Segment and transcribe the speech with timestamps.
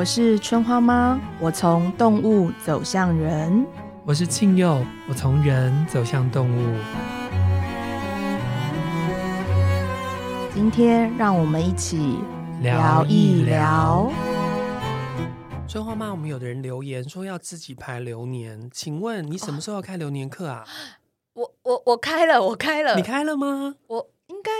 [0.00, 3.66] 我是春花妈，我从动物走向人。
[4.06, 6.74] 我是庆佑，我从人走向动物。
[10.54, 12.16] 今天让我们一起
[12.62, 14.10] 聊一聊。
[15.68, 20.64] 春花妈，我们有的人留言说要自己排流年，请问你什么时候要开流年课啊？
[21.34, 23.74] 我我我开了，我开了，你开了吗？
[23.88, 24.50] 我应该。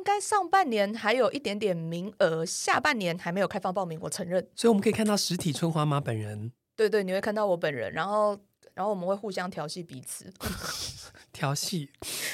[0.00, 4.00] 应该上半年还有一点点名额，下半年还没有开放报名。
[4.00, 6.50] 我承认，所以我们可以看到实体春花妈本人。
[6.74, 8.30] 对对，你会看到我本人，然后
[8.72, 10.32] 然后我们会互相调戏彼此。
[11.34, 11.90] 调戏，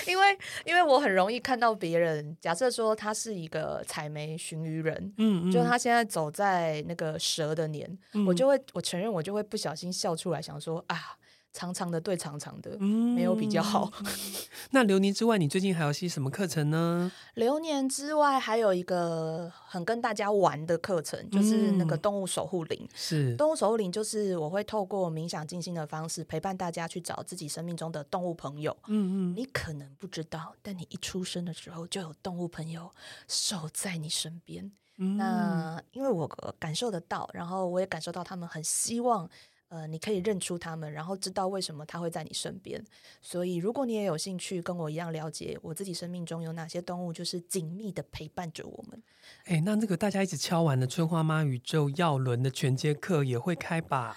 [0.07, 11.17] 因为因为我很容易看到别人，假设说他是一个采煤寻鱼人，嗯，嗯，就他现在走在那个蛇的年，嗯、我就会我承认我就会不小心笑出来，想说啊。
[11.57, 13.91] 长长的对长长的，嗯、没有比较好。
[14.73, 17.11] 那流年之外，你最近还有些什么课程呢？
[17.33, 22.87] 流年之外，还有一个很跟大家玩的课程，就是那个动物守护灵。
[22.95, 28.77] 是动物守护灵，就是我会透过冥想静心的方式，陪伴大家去找自己生命中的动物朋友。
[28.89, 32.91] 嗯嗯，你可能不知道，但你一出生的时候就有动物朋友
[33.27, 34.71] 守在你身边。
[34.99, 36.27] 嗯、那因为我
[36.59, 39.27] 感受得到，然后我也感受到他们很希望。
[39.69, 42.83] 呃，你可以认出他们，然后知道为什么他会在你身边。
[43.21, 49.03] 所以，如果你也有兴趣跟我一样了解我自己生命中有哪些动物，就是紧密的陪伴着我们。
[49.47, 54.17] 哎，那这个大家一起敲完的春花妈宇宙药轮的全接课也会开吧？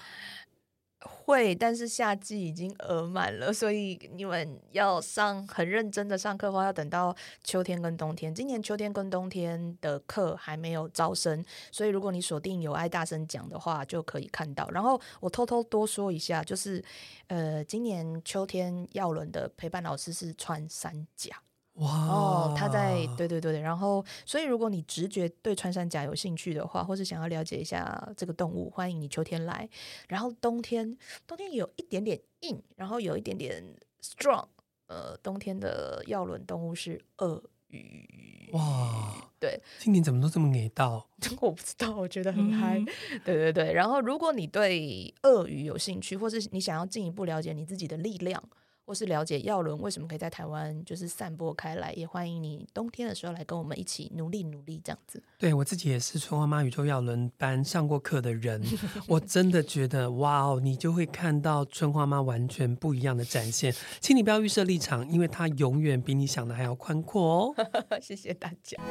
[1.02, 8.34] 会，但是夏季已经额满了，所以你们要上很认真的上课的话，要等到秋天跟冬天。
[8.36, 14.70] 今年秋天跟冬天的课还没有招生，所以如果你锁定有爱大声讲的话，就可以看到。
[14.72, 16.84] 然后我偷偷多说一下，就是
[17.28, 21.42] 呃，今年秋天耀伦的陪伴老师是穿山甲。
[21.80, 29.68] 哇哦，他在对对对，然后所以如果你直觉对穿山甲有兴趣的话，或是想要了解一下这个动物，欢迎你秋天来。
[30.08, 33.64] 然后冬天，冬天有一点点硬，然后有一点点
[34.02, 34.46] strong。
[34.88, 38.50] 呃，冬天的要轮动物是鳄鱼。
[38.54, 41.08] 哇，对，今年怎么都这么给到？
[41.40, 42.80] 我不知道，我觉得很嗨。
[42.80, 42.86] 嗯、
[43.24, 48.44] 对对对，然后如果你对鳄鱼有兴趣，或是你想要进一步了解你自己的力量。
[48.90, 55.22] 或是了解药轮为什么可以在台湾就是散播开来，也欢迎你冬天的时候来跟我们一起努力努力这样子。
[55.38, 58.60] 对，我自己也是春花妈宇宙药轮班上过课的人，
[59.08, 63.72] 我真的觉得哇哦，你就会看到春花妈完全不一样的展现。
[64.00, 67.56] 请你不要预设立场，因为它永远比你想的还要宽阔哦。
[68.02, 68.82] 谢谢大家。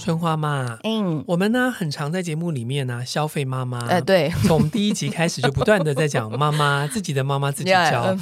[0.00, 8.16] 春花妈，嗯，我们呢很常在节目里面呢消费妈妈，哎，对， 从第一集开始就不断的在讲妈妈 自己的妈妈自己教，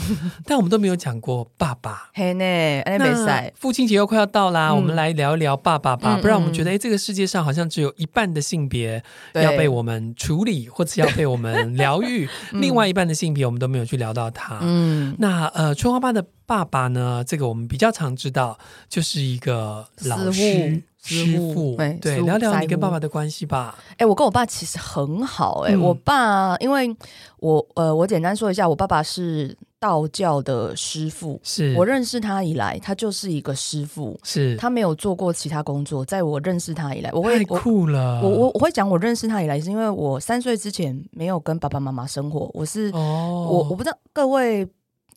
[0.44, 2.10] 但我们都没有讲过爸爸。
[2.14, 9.00] 嘿呢，那父亲节又快要到啦，我们来聊一聊爸爸吧，不然我们觉得哎，这个世界上好像只有一半的性别
[9.34, 14.58] 要被我们处理，或者要被我们疗愈， 另外一半的性别我们都没有去聊到他。
[14.62, 20.82] 嗯，那呃，春花妈的爸爸呢，这个我们比较常知道，就是一个老师。
[21.02, 23.78] 师傅，对，对聊聊你跟爸爸的关系吧。
[23.96, 25.72] 哎，我跟我爸其实很好，欸。
[25.72, 26.94] 哎、嗯，我爸，因为
[27.38, 31.40] 我，呃，我简单说一下，我爸爸是道教的师傅。
[31.42, 34.18] 是我认识他以来，他就是一个师傅。
[34.22, 36.04] 是他没有做过其他工作。
[36.04, 38.20] 在我认识他以来，我会太酷了。
[38.20, 42.50] 我我我会讲，我认识他以来，是因为我三岁之前没有跟爸爸妈妈生活。
[42.52, 44.68] 我是，哦，我我不知道各位，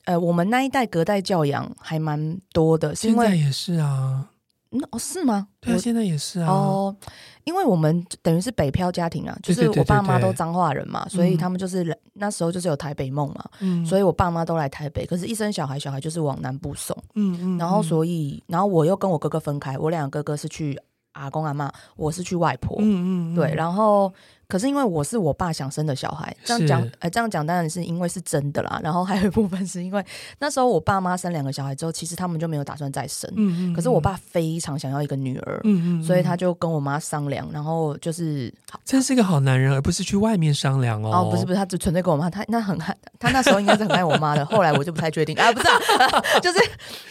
[0.05, 4.27] 呃，我们那一代隔代教养还蛮多的，是因为现在也是啊。
[4.71, 5.47] 嗯哦，是吗？
[5.59, 6.49] 对啊，现在也是啊。
[6.49, 6.95] 哦，
[7.43, 20.79] 因为我们等于是北漂家庭啊，就是我爸妈都彰化人嘛，所以他们就是那时候就是有台北梦嘛，嗯，所以我爸妈都来台北，可是一生小孩，小孩就是往南部送，嗯嗯，然后所以，然后我又跟我哥哥分开，我两个哥哥是去
[21.13, 24.13] 阿公阿妈，我是去外婆，嗯嗯，对，然后。
[24.51, 28.77] 可是因为我是我爸想生的小孩，这样讲，呃，这样讲当然是因为是真的啦。
[28.83, 30.05] 然后还有一部分是因为
[30.39, 33.31] 那时候我爸妈生两个小孩之后，其实他们就没有打算再生。
[33.37, 33.73] 嗯嗯。
[33.73, 38.53] 可是我爸非常想要一个女儿，嗯嗯，所以他就跟我妈商量，然后就是，
[38.83, 41.09] 真是一个好男人，而不是去外面商量哦。
[41.11, 44.45] 哦，不是不是，他只纯粹跟我妈，他那很爱，他那时候应该是很爱我妈的。
[44.51, 45.79] 后来我就不太确定啊，不是啊，
[46.43, 46.59] 就是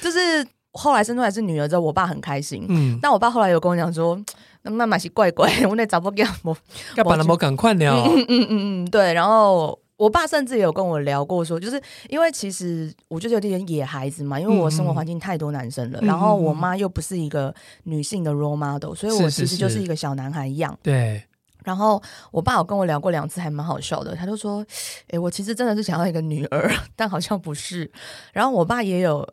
[0.02, 2.64] 就是后来生出来是女儿之后，我爸很开心。
[2.68, 2.98] 嗯。
[3.02, 4.20] 但我爸后来有跟我讲说。
[4.62, 6.54] 那妈妈是怪怪， 我那找不给我，
[6.94, 7.96] 要把那么赶快聊。
[8.04, 9.14] 嗯嗯嗯嗯，对。
[9.14, 11.80] 然后我爸甚至也有跟我聊过说，就是
[12.10, 20.78] 因为其实我就是有点野孩子嘛，因为我生活环境太多男生了，嗯、然后我妈又不是一个女性的 role model，所以我其实就是一个小男孩一样。
[20.82, 21.22] 对。
[21.64, 24.14] 然后我爸有跟我聊过两次，还蛮好笑的。
[24.14, 24.62] 他就说
[25.08, 27.90] ：“哎，我其实真的是想要一个女儿， 但好像不是。”
[28.34, 29.26] 然后我爸也有。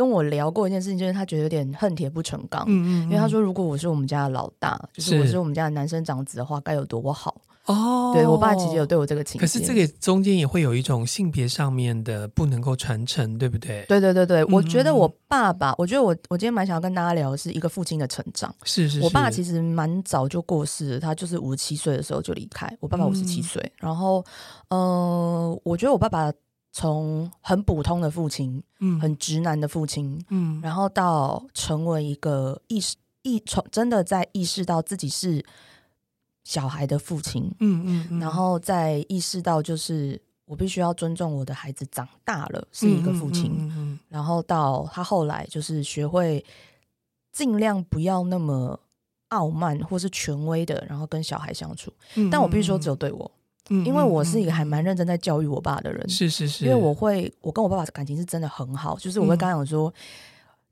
[0.00, 2.64] 跟我聊过一件事情，就是他觉得有点恨铁不成钢。
[2.66, 7.36] 嗯嗯，嗯，因为他说，如果我是我们家的老大，就是我是我们家的男生长子的话，该有多好。
[7.66, 13.84] 哦，对我爸其实有对我这个情，可是这个中间也会有一种性别上面的不能够传承，对不对？
[13.86, 18.52] 对对对对，我觉得我爸爸，我觉得我我今天蛮想要跟大家聊的是一个父亲的成长。
[18.64, 22.74] 是是是，我爸其实蛮早就过世了，他就是五十七岁的时候就离开。
[22.80, 24.24] 我爸爸五十七岁，然后
[24.68, 26.32] 嗯、呃，我觉得我爸爸
[26.72, 35.44] 从很普通的父亲，嗯，很直男的父亲，嗯，然后到成为一个意识意从真的在意识到自己是。
[36.42, 46.44] 小孩的父亲，嗯嗯，嗯，然后再意识到，就是我必须要尊重我的孩子长大了是一个父亲，嗯然后到他后来就是学会
[47.30, 48.80] 尽量不要那么
[49.28, 51.92] 傲慢或是权威的，然后跟小孩相处。
[52.32, 53.30] 但我必须说，只有对我，
[53.84, 59.94] 因为我是一个还蛮认真在教育我爸的人，是是是，因为我会，我跟我爸爸的感情是真的很好，就是我会跟他讲说，嗯、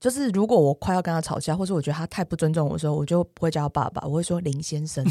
[0.00, 5.04] 就是如果我快要跟他吵架，或是我觉得他太不尊重我的时候，我就不会叫他爸爸，我会说林先生。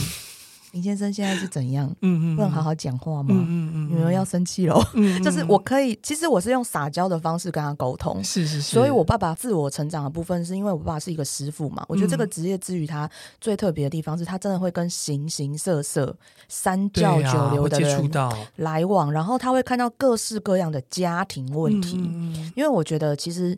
[0.78, 1.88] 林先生现在是怎样？
[2.02, 3.30] 嗯嗯，不能好好讲话吗？
[3.30, 4.80] 嗯嗯，女儿要生气了。
[4.94, 8.24] 嗯， 就是我可以，其实我是用撒娇的方式跟他沟通。
[8.24, 8.76] 是是是。
[8.76, 11.84] 所以我爸爸自我成长的部分，是因为我爸爸是一个师傅嘛。
[11.90, 13.10] 我觉得这个职业之于他
[13.42, 16.16] 最特别的地方，是他真的会跟形形色色、
[16.48, 18.12] 三教九流的人
[18.58, 21.98] 来往，然后他会看到各式各样的家庭问题。
[22.56, 23.58] 因为我觉得其实。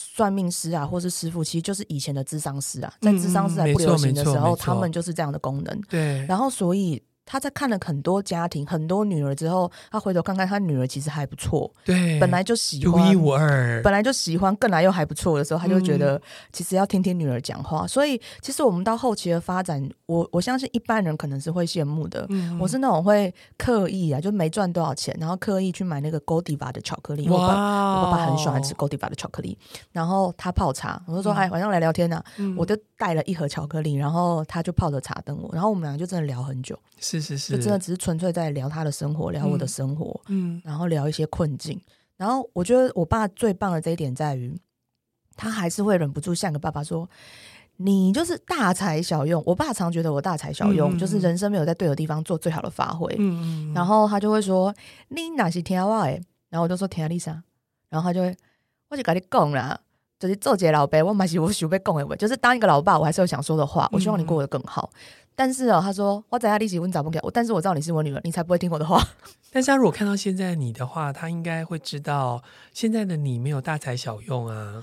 [0.00, 5.80] 算命师啊，或是师傅，其实就是以前的智商师啊，在智商师还不流行的时候，他们就是这样的功能。
[5.90, 7.02] 对，然后所以。
[7.28, 16.20] 他在看了很多家庭、很多女儿之后，他回头看看他女儿其实还不错，对，本来就喜欢独一无二，本来就喜欢，更来又还不错的时候，他就觉得
[16.50, 17.84] 其实要听听女儿讲话。
[17.84, 22.24] 嗯、所以，其实我们到后期的发展，我我相信一般人可能是会羡慕的。
[22.30, 27.28] 嗯、我是那种会刻意啊，就没赚多少钱，然后刻意去买那个 Godiva 的巧克力。
[27.28, 29.58] 哇我爸，我爸爸很喜欢吃 Godiva 的巧克力，
[29.92, 36.78] 然后他泡茶，我就说哎，晚上来聊天呢、啊，嗯、我就带了一盒巧克力，然后他就泡着茶等我，然后我们两个就真的聊很久。
[37.00, 41.80] 是是是，就真的只是纯粹在聊他的生活，聊我的生活，嗯，嗯，然后聊一些困境。
[42.16, 44.58] 然后我觉得我爸最棒的这一点在于，
[45.36, 47.08] 他还是会忍不住像个爸爸说
[47.78, 53.14] ：“你就是大材小用。”我爸常觉得我大材小用，嗯、就是人生没有在对的地方做最好的发挥。
[53.18, 54.74] 嗯，然后他就会说
[55.10, 57.40] ：“你哪是听话诶？”然后我就说：“天啊，丽莎。”
[57.88, 58.36] 然后他就会，
[58.88, 59.80] 我就跟你讲啦，
[60.18, 63.88] 就是做姐老辈，我蛮喜我喜被讲的，就是当一个老爸，我还是有想说的话。
[63.92, 64.90] 我希望你过得更好。
[64.94, 64.98] 嗯
[65.38, 67.30] 但是哦，他说我在家里洗，我找不给我。
[67.30, 69.00] 但是我知道你是我女儿，你才不会听我的话。
[69.52, 72.42] 但是他如果看到现在你的话，他应该会知道
[72.74, 74.82] 现在的你没有大材小用啊。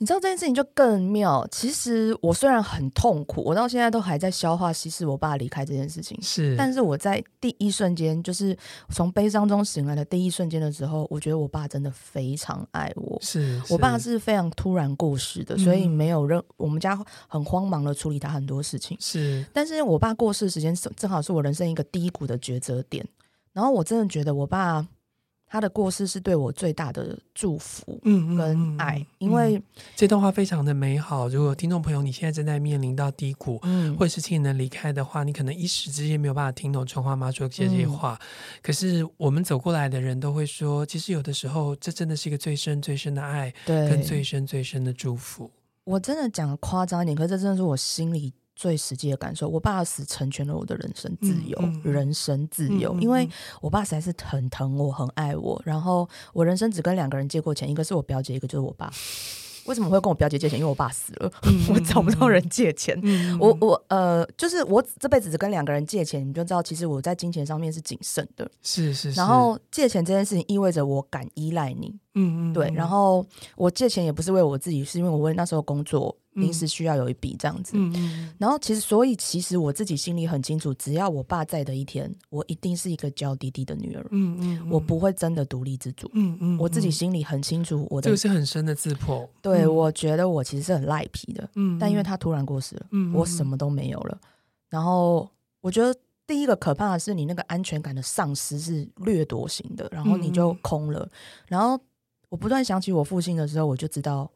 [0.00, 1.46] 你知道这件事情就更妙。
[1.50, 6.16] 其实我虽然很痛苦，我到现在都还在消化稀释我爸离开这件事情。
[6.22, 8.56] 是，但是我在第一瞬间，就是
[8.90, 13.18] 从悲伤中醒来的第一瞬间的时候，我觉得我爸真的非常爱我。
[13.20, 16.96] 是，是我爸是非常突然过世的，所以没有任、嗯、我们家
[17.26, 18.96] 很慌忙的处理他很多事情。
[19.00, 23.04] 是，但是我爸过世的时间正好是我人生一个低谷的抉择点。
[23.52, 24.86] 然后我真的觉得我爸。
[25.48, 29.62] 他的过世是对我最大的祝福，嗯，跟爱，嗯嗯嗯、因为
[29.96, 31.28] 这段话非常的美好。
[31.28, 38.18] 如果听众朋友你现在正在面临到低谷，嗯，或者是亲人离开的话，你可能一时之间没有办法听懂春花妈说这些话。
[38.20, 38.26] 嗯、
[38.62, 45.50] 可是我们走过来的人都会说，其实有的时候这真的是一个最深最深的爱，对，跟最深最深的祝福。
[45.84, 48.34] 我真的讲夸张一点，可是这真的是我心里。
[48.58, 52.92] 最实际的感受，我爸的死成全了我的人生自由，嗯嗯、人生自由。
[52.98, 53.28] 因为
[53.60, 55.62] 我爸实在是很疼我，很爱我。
[55.64, 58.92] 然后我人生只跟两个人借过钱，一个是我表姐，一个就是我爸。
[59.66, 60.58] 为什么会跟我表姐借钱？
[60.58, 62.98] 因为我爸死了，嗯、 我找不到人借钱。
[63.02, 68.50] 嗯、我我呃，就是我这辈子只跟两个人借钱，你就知道，其实我在金钱上面是谨慎的。
[68.62, 69.20] 是是是。
[69.20, 71.94] 然后借钱这件事情意味着我敢依赖你。
[72.18, 72.52] 嗯嗯。
[72.52, 72.70] 对。
[72.74, 73.24] 然后
[73.56, 76.14] 我借钱也不是为我自己，是因为我为那时候工作。
[76.34, 89.28] 临时需要有一笔这样子，嗯嗯、然后其实，所以其实我自己心里很清楚，只要我爸在的一天，我一定是一个娇滴滴的女儿，嗯嗯嗯、我不会真的独立自主，嗯嗯、我自己心里很清楚，我的这个是很深的自破。
[89.42, 94.16] 对，嗯、我觉得我其实是很赖皮的，嗯、但因为他突然过世了，嗯、我什么都没有了。
[94.68, 95.28] 然后
[95.60, 95.92] 我觉得
[96.24, 101.00] 第一个可怕的是，你那个安全感的丧失是掠夺型的，然后你就空了。
[101.00, 101.10] 嗯、
[101.48, 101.76] 然后
[102.28, 104.30] 我不断想起我父亲的时候，我就知道。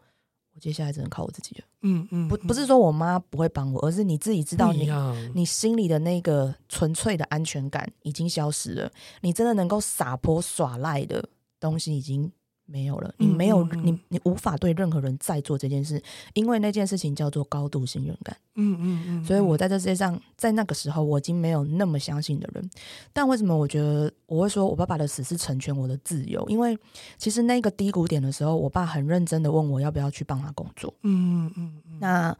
[0.54, 1.64] 我接下来只能靠我自己了。
[1.80, 8.92] 嗯嗯，不不是说我妈不会帮我，而是你自己知道你，你你心里的那个纯粹的安全感已经消失了。
[9.22, 11.26] 你真的能够撒泼耍赖的
[11.58, 12.30] 东西已经
[12.72, 16.02] 没有了，你没有，你你无法对任何人再做这件事，
[16.32, 18.34] 因为那件事情叫做高度信任感。
[18.54, 19.24] 嗯嗯嗯。
[19.24, 22.70] 所以我在这世界上，在那个时候，我已经没有那么相信的人。
[23.12, 26.42] 但为什么我觉得我会说我爸爸的死是成全我的自由？
[26.48, 26.76] 因为
[27.18, 30.92] 其实那个低谷点的时候，我爸很认真的问我要不要去帮他工作。
[31.02, 31.98] 嗯嗯嗯。
[32.00, 32.34] 那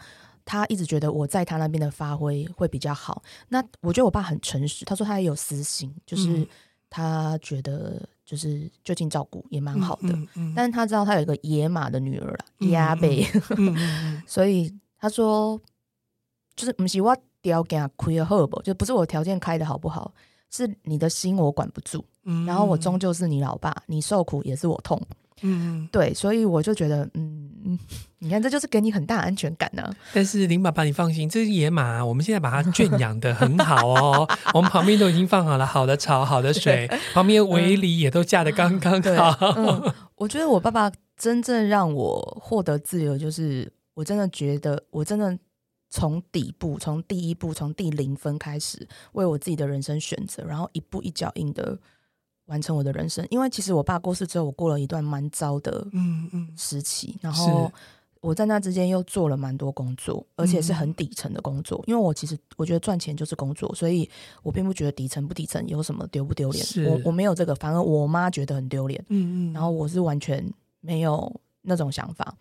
[0.47, 3.23] 他一直觉得我在他那边的发挥会比较好。
[3.51, 6.49] 那我觉得我爸很诚实，他说他也有私心，就是
[6.89, 8.09] 他觉得。
[8.33, 10.29] 就是就近照顾也蛮好的，嗯嗯。
[10.37, 13.23] 嗯、但是他知道他有一个野马的女儿啦，亚贝，
[14.27, 15.61] 所以他说
[16.57, 20.11] 就是不是我条件开的好不，就不是我条件开的好不好，
[20.49, 24.99] 是你的心我管不住，嗯、然后我终究是你老爸，你受苦也是我痛。
[25.43, 27.79] 嗯，对，所以我就觉得，嗯，
[28.23, 29.97] 你看，这就是给你很大安全感呢、啊。
[30.15, 34.29] 但是林爸爸，你放心，这是野马，我们现在把它圈养的很好哦。
[34.55, 39.93] 我们旁边都已经放好了好的草、好的水，旁边围篱也都架得刚刚好、嗯。
[40.15, 45.37] 我觉得我爸爸真正让我获得自由，就是我真的觉得，我真的
[45.91, 51.77] 从底部、从第一步、从第零分开始，为我自己的人生选择，然后一步一脚印的。
[52.47, 57.73] 完成我的人生，因为其实我爸过世之后，我过了一段蛮糟的嗯嗯时期，然后
[58.23, 61.79] 我在那之间又做了蛮多工作，而且是很底层的工作。
[61.81, 64.09] 嗯、因为我其实我觉得赚钱就是工作，所以
[64.43, 66.65] 我并不觉得底层不底层有什么丢不丢脸。
[66.87, 69.05] 我我没有这个，反而我妈觉得很丢脸。
[69.09, 70.49] 嗯嗯，然后我是完全
[70.81, 72.35] 没有那种想法，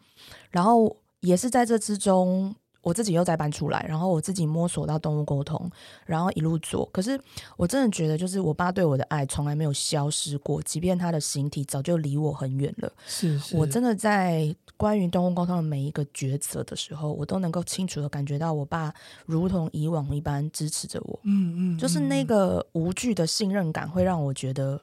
[0.49, 2.55] 然后也是在这之中。
[2.81, 5.69] 我自己又再搬出来，然后我自己摸索到动物沟通，
[6.05, 6.89] 然后一路做。
[6.91, 7.19] 可是
[7.55, 12.91] 我真的觉得，就是我爸对我的爱从来没有消失过，即便他的形体早就离我很远了。
[13.05, 18.91] 是，是，我真的在关于动物沟通的每一个抉择的时候，我都能够清楚的感觉到我爸
[19.25, 21.19] 如同以往一般支持着我。
[21.23, 24.81] 嗯，嗯嗯，就是那个无惧的信任感，会让我觉得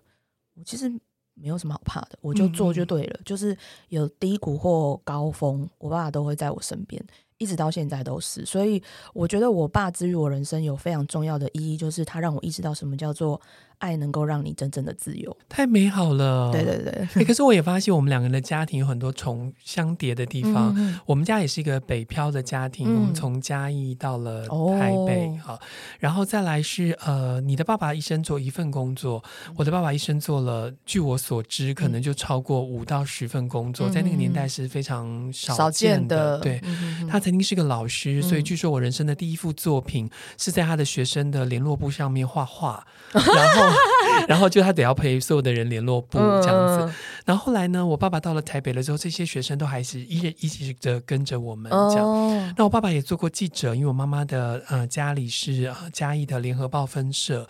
[0.55, 0.89] 我其实
[1.35, 3.17] 没有什么好怕的，我就做就对了。
[3.19, 7.05] 嗯嗯，就是有低谷或高峰，我爸爸都会在我身边。
[7.39, 8.83] 一直到现在都是，所以
[9.15, 13.41] 我觉得我爸治愈我人生有非常重要的意义，就是他让我意识到什么叫做。
[13.79, 16.51] 爱能够让你真正的自由，太美好了。
[16.53, 20.77] 对对对、欸，可是我也发现我们两个人的家庭有很多重相叠的地方。
[21.07, 25.61] 我们家也是一个北漂的家庭，嗯、我们从嘉义到了台北，好、哦，
[26.01, 29.23] 然后再来是呃，你的爸爸一生做一份工作，
[29.57, 36.09] 我的爸爸一生做了，据我所知，可能就超过五到十份工作，嗯、在那个年代是非常少见的。
[36.09, 43.68] 见的对，嗯、他曾经是个老师，所以据说我人生的第一幅作品是在他的学生的联络簿上面画画， 然后。
[44.27, 46.95] 然后就他得要陪所有的人联络部这样子，
[47.25, 52.55] 然后后来呢，我爸爸到了台北了之后，这些学生都还是一一直着跟着我们这样。
[52.57, 57.45] 那我爸爸也做过记者，因为我妈妈的呃家里是呃嘉义的联合报分社，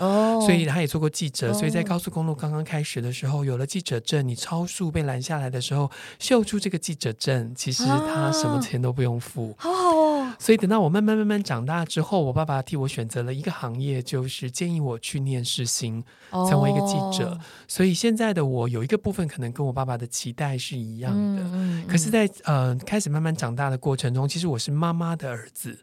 [0.45, 1.53] 所以他也做过记者。
[1.53, 9.55] 所以在高速公路刚刚开始的时候，有了记者证，你超速被拦下来的时候，秀出这个记者证，其实他什么钱都不用付。
[9.59, 9.98] 好好哦。
[10.39, 16.05] 所以等到我慢慢慢慢长大之后，我爸爸替我选择了一个行业，就是建议我去念世新。
[16.31, 17.39] 成为一个记者，oh.
[17.67, 21.43] 所以现在的我有一个部分可能跟我爸爸的期待是一样的。
[21.43, 25.83] 嗯、可是在，在呃开始慢慢长大的过程中，其实我是妈妈的儿子，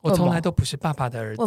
[0.00, 1.42] 我从来都不是爸爸的儿子。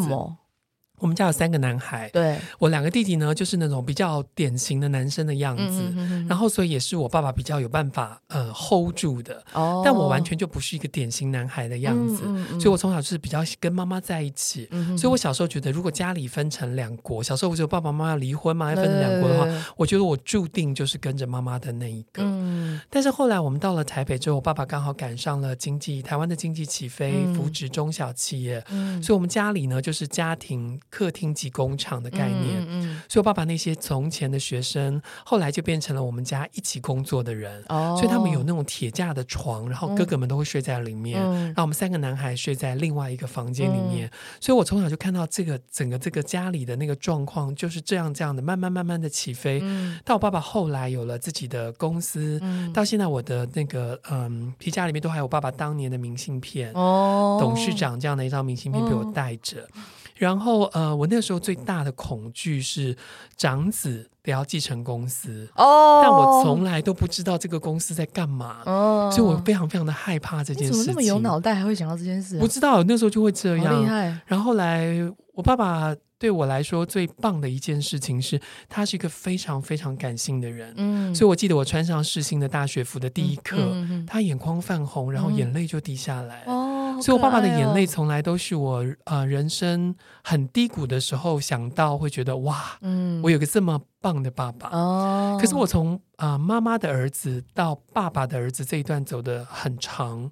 [0.99, 6.27] 我们家有三个男孩，对，我两个弟弟呢，就是那种比较典型的男生的样子，嗯、哼哼。
[6.27, 22.23] 然后所以也是我爸爸比较有办法呃 hold 住的，哦、但我完全就不是一个典型男孩的样子，嗯嗯、所以我从小就是比较跟妈妈在一起，所以我小时候觉得，如果家里分成两国，小时候我觉得爸爸妈妈要离婚嘛，要分成两国的话，我觉得我注定就是跟着妈妈的那一个。
[22.23, 30.79] 嗯、但是后来我们到了台北之后，我爸爸刚好赶上了经济台湾的经济起飞，嗯、扶植中小企业，嗯、所以我们家里呢就是家庭。
[30.89, 37.63] 客厅及工厂的概念，嗯嗯、所以我爸爸那些从前的学生，后来就变成了我们家一起工作的人。
[37.67, 44.07] 哦、所以他们有那种铁架的床，然后哥哥们都会睡在里面，嗯、然后我们三个男孩睡在另外一个房间里面。
[44.07, 49.59] 嗯、所以我从小就看到这个整个这个家里的那个状况就是这样这样的，慢慢慢慢的起飞。
[49.63, 59.67] 嗯、到我爸爸后来有了自己的公司，嗯、到现在我的那个嗯皮夹里面都还有我爸爸当年的明信片，哦、董事长这样的一张明信片被我带着。
[59.75, 59.83] 嗯
[60.15, 62.95] 然后，呃，我那个时候最大的恐惧是
[63.35, 70.83] 长子得要继承公司哦，但我从来都不知道这个公司在干嘛哦，所以我非常非常的害怕这件事情。
[70.83, 72.39] 怎么那么有脑袋，还会想到这件事啊？
[72.39, 73.81] 不知道，那时候就会这样。
[73.81, 74.17] 厉害。
[74.25, 74.95] 然后后来，
[75.33, 80.73] 我爸爸对我来说最棒的一件事情是，他是一个非常非常感性的人。
[80.77, 86.43] 嗯，所以我记得我穿上世新的大学服的第一刻，嗯嗯、他眼眶泛红，然后眼泪就滴下来。
[86.45, 86.64] 哦。
[87.01, 94.69] 所以，我爸爸的眼泪从来都是我呃人生很低谷的时候想到，会觉得哇，嗯，我有个这么棒的爸爸。
[94.69, 100.31] 哦，可是我从啊、呃、妈妈的儿子到爸爸的儿子这一段走的很长。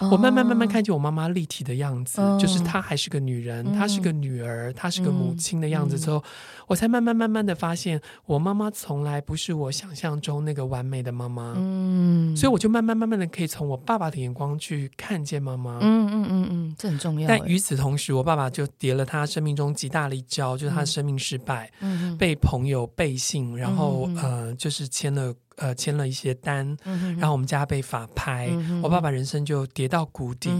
[0.00, 5.98] 我慢慢慢慢看见我妈妈立体的样子，哦、就是她还是个女人，嗯、她是个女儿，她是个母亲的样子。
[5.98, 6.22] 之后，嗯、
[6.68, 11.54] 我才慢慢慢慢的发现，我妈妈从来不是我想象中那个完美的妈妈。
[11.56, 15.78] 嗯，所以我就慢慢慢慢的可以从我爸爸的眼光去看见妈妈。
[15.80, 17.28] 嗯嗯嗯嗯，这很重要。
[17.28, 25.34] 但与此同时，我爸爸就跌了他生命中极大的一跤，就是他的生命失败，嗯、被朋友背信，然后、嗯、呃，就是签了。
[25.56, 30.50] 呃，签了一些单，嗯、然后我们家被法拍，嗯、我爸爸人生就跌到谷底。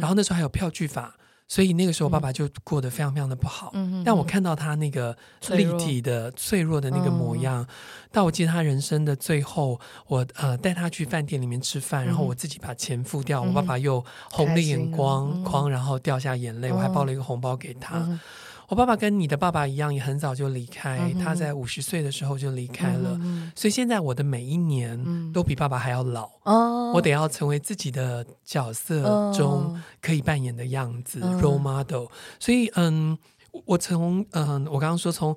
[0.00, 1.14] 然后那时候还有票据法，
[1.48, 3.72] 所以那个时候爸爸就过得非常非常的不好。
[4.04, 5.16] 但我看到他那个
[5.50, 7.66] 立体的脆弱的那个模样，
[8.10, 18.06] 到、嗯、我记得他人生的最后，我呃带他去饭店里面吃饭，嗯、然后我自己把钱付掉，嗯、我爸爸又红了眼光眶，然后掉下眼泪，嗯、我还包了一个红包给他。
[18.72, 20.98] 嗯我爸爸跟你的爸爸一样，也很早就离开。
[20.98, 26.30] 嗯、他在五十岁的时候就离开了，嗯、所以现在我的每一年都比爸爸还要老。
[26.44, 32.06] 嗯、我得要成为自己的角色中可以扮演的样子、嗯、，role model。
[32.40, 33.18] 所以，嗯，
[33.66, 35.34] 我从嗯，我刚刚说从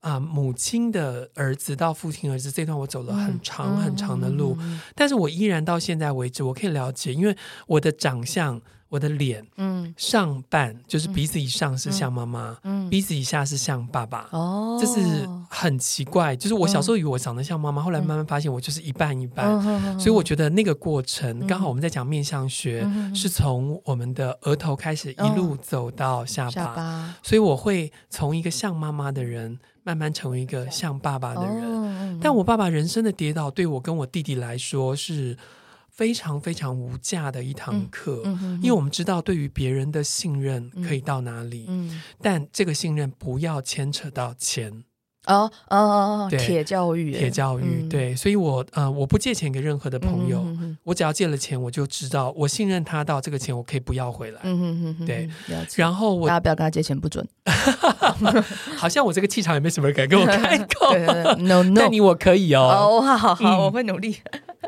[0.00, 7.34] 啊、呃、母亲的儿子到父亲儿子这段，我走了很长很长的路，嗯、但是我依然到现在为止，我可以了解，因为
[7.66, 8.60] 我的长相。
[8.88, 16.34] 我的脸，嗯，上半就是鼻子以上是像妈妈，嗯，鼻子以下是像爸爸，哦，这是很奇怪。
[16.34, 19.60] 就是我小时候以为我长得像妈妈，后来慢慢发现我就是一半一半。
[20.00, 32.18] 所以我觉得那个过程，刚好我们在讲面相学，是从我们的额头开始一路走到下巴，所以我会从一个像妈妈的人，慢慢成为一个像爸爸的人。
[32.20, 35.36] 但我爸爸人生的跌倒，对我跟我弟弟来说是。
[35.98, 41.88] 非常非常无价的一堂课，嗯嗯、因为我们知道对于别人的信任可以到哪里，嗯。
[41.90, 44.84] 嗯、但这个信任不要牵扯到钱
[45.26, 50.46] 哦哦哦，铁教育，铁教育，嗯、对，所以我呃我不借钱给任何的朋友，
[50.84, 55.28] 我只要借了钱，我就知道我信任他到这个钱我可以不要回来，嗯、对，
[55.74, 57.26] 然后我大家不要跟他借钱不准，
[58.78, 60.94] 好像我这个气场也没什么人敢跟我开口，
[61.42, 64.16] no no，但你我可以哦，哦好好好，嗯、我会努力。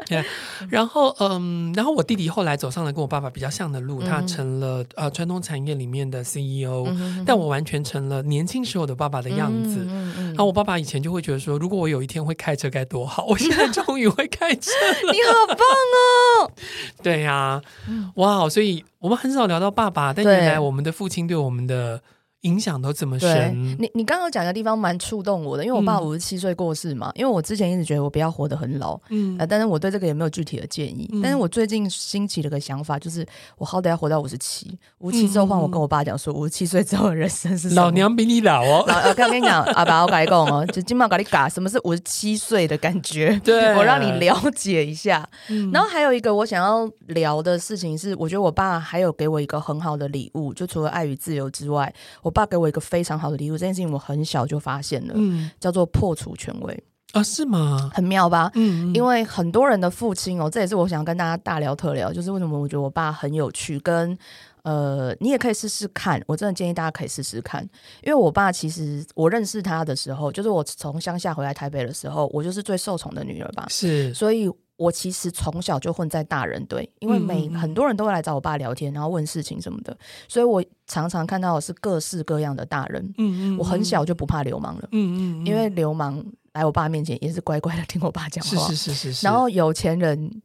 [0.06, 0.24] Yeah,
[0.68, 6.86] 然后嗯，然后我弟弟后来走上了跟我爸爸比较像的路，嗯、他成了呃传统产业里面的 CEO，
[7.26, 9.84] 但我完全成了年轻时候的爸爸的样子。
[10.28, 14.70] 然后我爸爸以前就会觉得说，如果我有一天会开车该多好，我现在 终于会开车
[15.06, 16.50] 了，你好棒哦！
[17.02, 17.62] 对呀、啊，
[18.14, 22.00] 哇，所以我们很少聊到爸爸，但原来我们的父亲对我们的。
[22.42, 23.76] 影响都这么深。
[23.78, 27.10] 你你刚刚讲的地方蛮触动我的，因为我爸五十七岁过世嘛。
[27.10, 31.08] 嗯、因为我之前一直觉得我不要活得很老，嗯、呃，但是我对这个也没有具体的建议。
[31.12, 33.26] 嗯、但是我最近兴起了个想法，就是
[33.58, 37.70] 我好歹要活到五十七，五十七之后换我跟我爸讲说，五十七岁之后的人生是？
[37.70, 38.84] 老娘比你老哦。
[38.86, 45.28] 老，我跟你讲， 阿爸，我跟你讲哦，就今晚跟你嘎什么是五十七岁的感觉，对，我让你了解一下。
[45.48, 53.10] 嗯、然后还有一个我想要聊的事情是，我觉得我爸还有给我一个很好的礼物，就除了爱与自由之外，我爸给我一个非常。
[53.10, 57.90] 非常好的礼物，这件事情我很小就发现了，嗯，叫做破除权威啊，是吗？
[57.92, 58.48] 很妙吧？
[58.54, 64.16] 嗯，因为很多人的父亲哦，这也是我想跟大家大聊特聊，就是为什么我觉得我爸很有趣，跟
[64.62, 67.68] 呃，你也可以试试看，我真的建议大家可以试试看，
[68.04, 74.48] 因为我爸其实我认识他的时候，就是我从乡下回来台北的时候，我就是最受宠的女儿吧，是，所以。
[74.80, 79.94] 我其实从小就混在大人堆，因为每很多人都会来找我爸聊天，然后问事情什么的，
[80.26, 83.04] 所以我常常看到的是各式各样的大人。
[83.18, 84.88] 嗯嗯，我很小就不怕流氓了。
[84.92, 88.68] 嗯嗯，因为流氓来我爸面前也是乖乖的听我爸讲话。
[88.68, 89.26] 是是是是。
[89.26, 90.40] 然后有钱人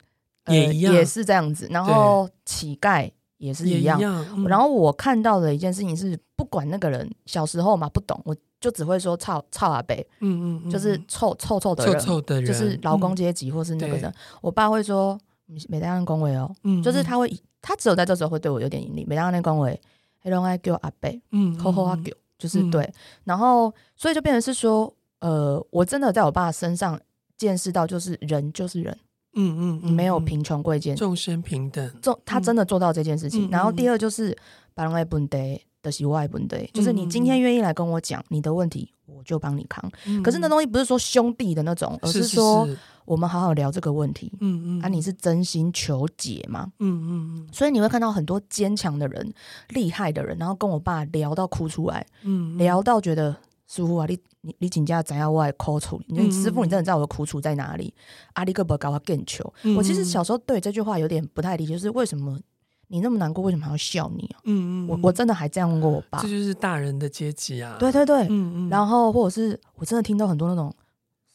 [0.48, 3.10] 也也是这样子，然后乞丐
[3.46, 4.00] 也是一样。
[4.48, 8.36] 然后我看到的一件事情是，不管那个人小时候嘛不懂我。
[8.58, 14.12] 就只会说操操阿伯，嗯嗯，就是臭臭臭的人，臭臭的人，就是劳工阶级或是那个人。
[14.42, 17.32] 我爸会说，你每当人恭维哦，嗯就是他会，
[17.62, 19.06] 他只有在这时候会对我有点严厉。
[19.06, 19.80] 每当人恭维，
[20.20, 22.92] 黑龙爱叫阿伯，嗯，吼吼阿狗，就是对。
[23.24, 27.00] 然后，所以就变成是说，呃，我真的在我爸身上
[27.38, 28.98] 见识到，就是人就是人，
[29.36, 31.90] 嗯嗯，嗯没有贫穷贵贱，众生平等。
[32.02, 33.50] 做他真的做到这件事情。
[33.52, 34.36] 然后第二就是
[34.74, 35.62] 把人爱本得。
[35.86, 39.88] 的是外本得，就是你今天愿意来跟我讲你的问题，我就帮你扛。
[40.08, 42.68] 嗯、可是那东西不是说兄弟的那种，而是说
[43.06, 44.34] 我们好好聊这个问题。
[44.40, 46.72] 嗯嗯，啊，你是真心求解吗？
[46.80, 47.48] 嗯嗯嗯。
[47.54, 49.32] 所以你会看到很多坚强的人、
[49.70, 56.00] 厉害的人，然后跟我爸聊到哭出来，嗯，聊到觉得师傅啊，你你你请假怎样我来哭出？
[56.08, 57.94] 你师傅，你真的知道我的苦楚在哪里？
[58.34, 59.52] 阿里个不搞我更求。
[59.76, 62.40] 我其实小时候对这句话有点不太理解，就是为什么？
[62.88, 64.40] 你那么难过，为什么还要笑你啊？
[64.44, 66.22] 嗯嗯，我我真的还这样问过我爸。
[66.22, 67.76] 这就是大人的阶级啊！
[67.80, 68.70] 对对对，嗯嗯。
[68.70, 70.72] 然后或者是我真的听到很多那种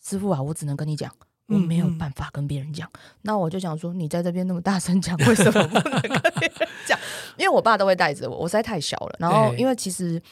[0.00, 1.12] 师傅啊，我只能跟你讲，
[1.48, 2.88] 我没有办法跟别人讲。
[3.22, 6.96] 那我就想说，你在这边那么大声讲，为什么不能跟别人讲？
[7.36, 9.16] 因为我爸都会带着我，我实在太小了。
[9.18, 10.22] 然后因为其实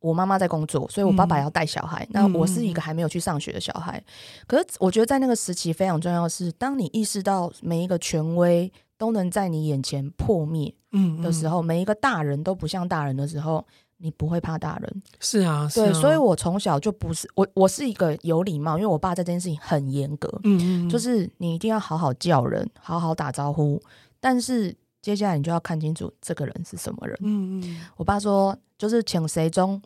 [0.00, 2.04] 我妈妈在工作，所以我爸爸要带小孩。
[2.06, 4.02] 嗯、那我是一个还没有去上学的小孩。
[4.46, 13.64] 可是我觉得在那个时期非常重要的是，当你意识到每一个权威都能在你眼前破灭，嗯的时候，每一个大人都不像大人的时候。
[14.02, 23.78] 你不会怕大人，是啊，是啊，对，所以我从小就不是我，我是一个有礼貌，因为我爸在这件事情很严格，嗯嗯，就是你一定要好好叫人，好好打招呼，
[24.18, 29.80] 但是接下来你就要看清楚这个人是什么人，嗯嗯，我爸说就是请谁中，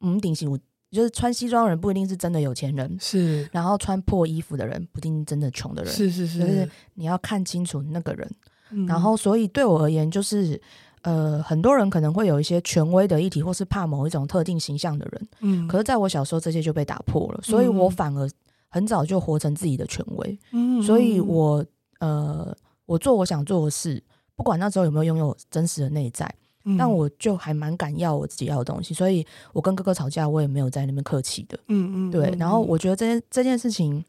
[0.00, 0.46] 嗯，顶西
[0.90, 8.30] 就是穿西装的人不一定是真的有钱人，是，然后穿破衣服的人不一定真的穷的人，是是是，就是你要看清楚那个人，
[8.70, 10.60] 嗯、然后所以对我而言就是。
[11.06, 15.28] 呃，很多人可能会有一些权威的议题，或是怕某一种特定形象的人。
[15.40, 18.26] 嗯，可是在我小时候，这些就被打破了，所以我反而
[18.70, 20.38] 很早就活成自己的权威。
[20.52, 21.62] 嗯，所以我
[22.00, 24.02] 呃，我做我想做的事，
[24.36, 26.32] 不管那时候有没有拥有真实的内在，
[26.64, 28.94] 嗯，但我就还蛮敢要我自己要的东西。
[28.94, 31.58] 所以我跟哥哥吵架，我也没有在那边客气的。
[31.68, 32.34] 嗯嗯，对。
[32.38, 34.04] 然后我觉得这件这件事情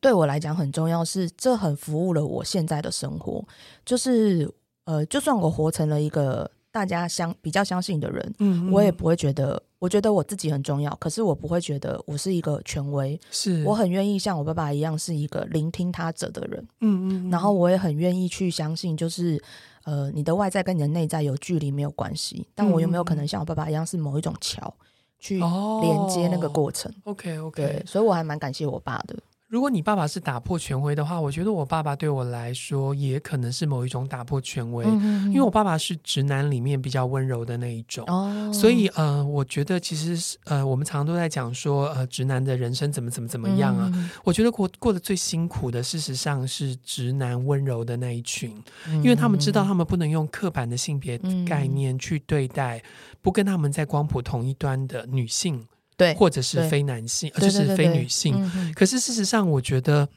[0.00, 3.44] 对我来讲很重要，是这很服务了我现在的生活，
[3.84, 4.52] 就是。
[4.84, 13.62] 呃，就算我活成了一个大家相比较相信的人，嗯，嗯，我也不会觉得，我觉得我自己很重要，可是我不会觉得我是一个权威，是。
[13.64, 19.38] 我很愿意像我爸爸一样是一个聆听他者的人，嗯嗯，嗯，然后我也很愿意去相信，就是
[19.84, 24.74] 呃，你的外在跟你的内在有距离没有关系，但我有没有可能像我爸爸一样是某一种桥
[25.18, 29.14] 去连接那个过程？OK OK，所以我还蛮感谢我爸的。
[29.52, 43.90] 如果你爸爸是打破权威的话，我觉得我爸爸对我来说也可能是某一种打破权威，嗯、因为我爸爸是直男里面比较温柔的那一种，哦、所以呃，我觉得其实呃，我们常常都在讲说呃，直男的人生怎么怎么怎么样啊？
[43.92, 52.82] 嗯、我觉得过过得最辛苦的，事实上是直男温柔的那一群，嗯、因为他们知道他们不能用刻板的性别概念去对待、嗯、
[53.20, 55.62] 不跟他们在光谱同一端的女性。
[55.96, 58.72] 对，或者是非男性，而就是非女性。
[58.74, 60.08] 可是事实上，我觉得，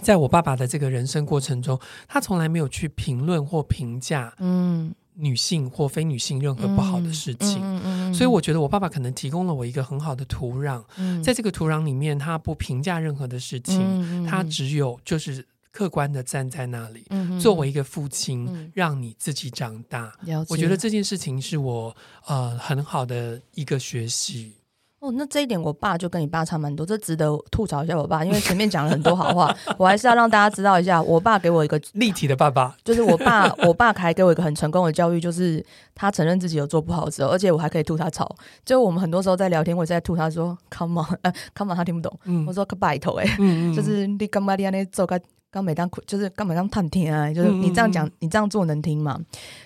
[0.00, 7.58] 在我爸爸的这个人生过程中，他从来没有去评论或评价，嗯，女性或非女性任何不好的事情。
[7.60, 10.82] 嗯嗯嗯、所以，我觉得我爸爸可能提供了我一个很好的土壤。
[10.96, 20.12] 嗯、在这个土壤里面，他不评价任何的事情，他只有就是客观的站在那里，嗯、作为一个父亲，嗯、让你自己长大。
[20.24, 21.94] 解我觉得这件事情是我
[22.26, 24.54] 呃很好的一个学习。
[25.02, 35.60] 哦，那这一点我爸就跟你爸差蛮多，这值得吐槽一下我爸，因为前面讲了很多好话， 我还是要让大家知道一下，我爸给我一个立体的爸爸， 就是我爸，我爸还给我一个很成功的教育，就是
[35.92, 38.32] 他承认自己有做不好的时候，而且我还可以吐他槽，
[38.64, 43.26] 就我们很多时候在聊天，我在吐他说 come on，呃，come on，他听不懂，嗯、我说可拜托哎，
[43.74, 45.20] 就是你干嘛你安尼做个。
[45.52, 49.20] 刚每当就是刚每当探听啊，就是你这样讲，嗯、你这样做能听吗？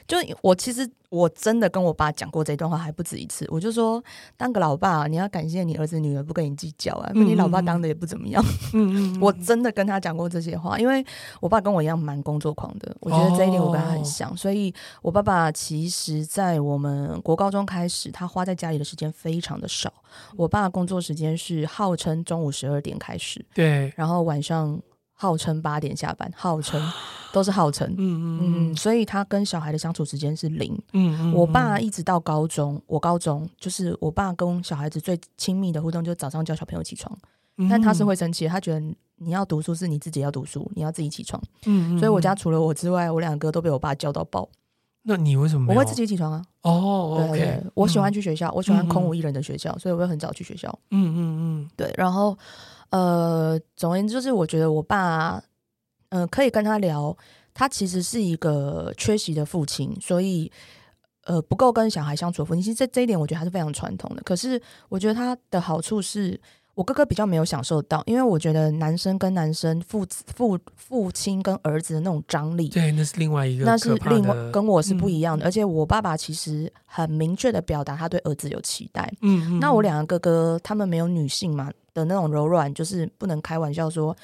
[0.09, 4.03] 就我其实我真的跟我爸讲过这段话还不止一次，我就说
[4.37, 8.44] 当个老爸，你要感谢你儿子女儿不跟你计较啊，你老爸当的也不怎么样。
[8.75, 11.07] 嗯、 我真的跟他讲过这些话，因为
[11.40, 19.92] 我爸跟我一样蛮工作狂的，我觉得这一点我跟他很像，哦、所以我爸爸其实在我们国高中开始，他花在家里的时间非常的少。
[20.35, 24.83] 我爸工作时间是号称中午十二点开始，对，然后晚上。
[25.18, 26.79] 号称八点下班，号称
[27.33, 30.79] 都是号称，嗯嗯嗯，所以他跟小孩的相处时间是零。
[30.92, 37.18] 嗯嗯，我爸一直到高中，我高中就是我爸跟小孩子最亲密的互动，就是早上叫小朋友起床，
[37.57, 38.81] 嗯、但他是会生气，他觉得
[39.16, 41.42] 你要读书是你自己要读书，你要自己起床。
[41.64, 44.46] 嗯，所以我家除了我之外，我两个都被我爸叫到爆。
[45.02, 45.72] 那你为什么？
[45.72, 46.44] 我会自己起床啊。
[46.61, 50.68] 哦对我喜欢去学校，我喜欢空无一人的学校，嗯、所以我会很早去学校。
[50.90, 52.37] 嗯嗯嗯，对，然后。
[52.90, 55.42] 呃，总而言之，就是我觉得我爸，
[56.11, 57.16] 呃，可以跟他聊，
[57.53, 60.51] 他其实是一个缺席的父亲，所以
[61.25, 62.62] 呃不够跟小孩相处的父亲。
[62.62, 64.22] 其实这这一点，我觉得他是非常传统的。
[64.22, 66.40] 可是我觉得他的好处是
[66.75, 75.44] 我哥哥比较没有享受到，因为我觉得男生跟男生父父父亲跟儿子的那种张力，对，那是另外一个，那是另外跟我是不一样的。
[75.44, 79.11] 嗯、而且我爸爸其实很明确的表达他对儿子有期待。
[79.22, 81.72] 嗯，嗯，那我两个哥哥他们没有女性嘛？
[81.96, 84.14] 的那种柔软，就是不能开玩笑说，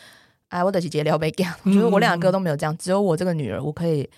[0.48, 4.08] 哎，我的姐姐聊没讲，我觉得我两个都没有这样，只有我这个女儿，我可以，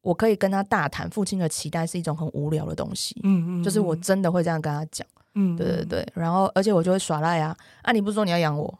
[0.00, 1.10] 我可以跟她大谈。
[1.10, 5.04] 父亲的期待是一种很无聊的东西，嗯嗯，就是我真的会这样跟她讲，
[5.34, 8.72] 嗯，对对对，然后而且我就会耍赖啊，啊，你不是说你要养我，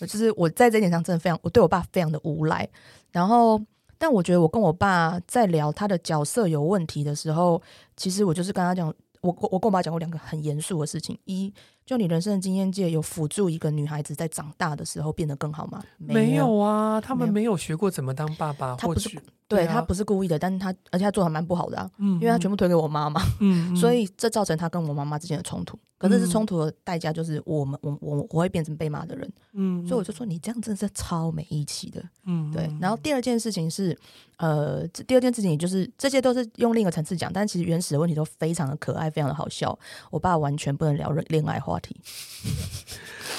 [0.00, 2.68] 就是我在这点上真的非常，我对我爸非常的无赖。
[3.12, 3.60] 然后，
[3.96, 7.62] 但我觉得我跟我爸在聊他的角色有问题的时候，
[7.96, 11.54] 其实我就是跟他讲，我我跟我爸讲过两个很严肃的事情，一。
[11.86, 15.80] 就你人生的经验界有辅助一个女孩子在长大的时候变得更好吗？
[15.96, 19.18] 没有，啊，他们没有学过怎么当爸爸，或许。
[19.48, 25.78] 对，啊、他不是故意的，但是他而且他做的蛮不好的啊，嗯，因为他全部推给我妈妈，嗯， 所以这造成他跟我妈妈之间的冲突。
[25.98, 32.70] 可是这冲突的代价就是我们我我我会变成被骂的人，嗯，所以我就说你这样真的是超没义气的，嗯，对。
[32.78, 33.98] 然后第二件事情是，
[34.36, 39.76] 呃，第二件事情就是这些都是用另一个层次讲，但其实原始的问题都非常的可爱，非常的好笑。
[40.10, 41.96] 我爸完全不能聊恋爱话题。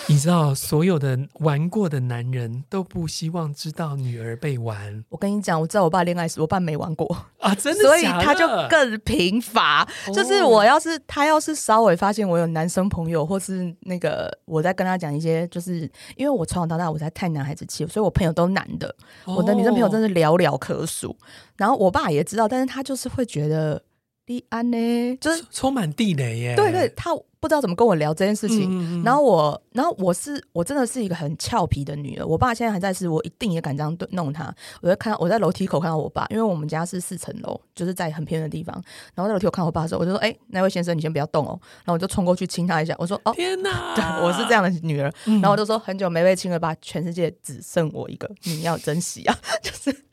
[0.10, 5.06] 你知道，所有的玩过的男人都不希望知道女儿被玩。
[5.10, 7.08] 我跟你讲，我知道我爸恋爱时，我爸没玩过
[7.40, 9.88] 啊，真的， 所以他就更贫乏。
[10.08, 18.88] 哦、就是我要是他要是稍微发现我有男生朋友，或是那个我在跟他讲一些，就是因为我从小到大我才太男孩子气，所以我朋友都男的，
[19.26, 21.16] 哦、我的女生朋友真是寥寥可数。
[21.56, 23.82] 然后我爸也知道，但是他就是会觉得。
[24.28, 26.54] 立安呢，就是充满地雷耶。
[26.54, 27.12] 对对，他
[27.48, 29.02] 不知道怎么跟我聊这件事情。
[29.04, 32.26] 然后我，然后我是我真的是一个很俏皮的女儿。
[32.26, 34.54] 我爸现在还在世，我一定也敢这样弄他。
[34.82, 38.76] 我在看，我在楼梯口看到我爸，因为我们家是四层楼，就是在很偏的地方。
[39.16, 42.94] 然后在楼梯口看我爸的时候，我就说：“哎、欸，那位先生，你先不要动哦。”然后我就冲过去亲他一下。
[42.98, 45.12] 我说：“哦，天哪！” 对，我是这样的女儿。
[45.26, 46.76] 嗯、然后我就说：“很久没被亲了吧？
[46.82, 50.04] 全世界只剩我一个，你要珍惜啊！” 就是。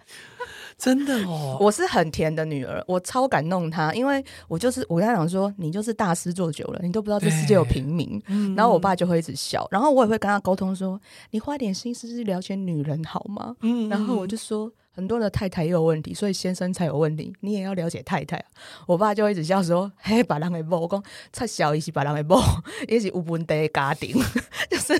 [0.76, 8.20] 真的哦，我是很甜的女儿，我超感动她，因为我就是我跟她讲说，你就是大师做久了，你都不知道这世界有平民。
[8.26, 13.56] 嗯、然后我爸就会一直笑，然后我也会跟他沟通说，你花点心思去了解女人好吗？
[13.60, 14.70] 嗯，然后我就说。
[14.96, 17.32] 很多的太太也有问题，所以先生才有问题。
[17.40, 18.40] 你也要了解太太。
[18.86, 21.02] 我爸就一直笑说：“嘿，把人给抱。”我讲
[21.34, 22.40] ：“太小一些，把人给抱，
[22.86, 24.14] 也是无问题的家庭。
[24.70, 24.94] ”就是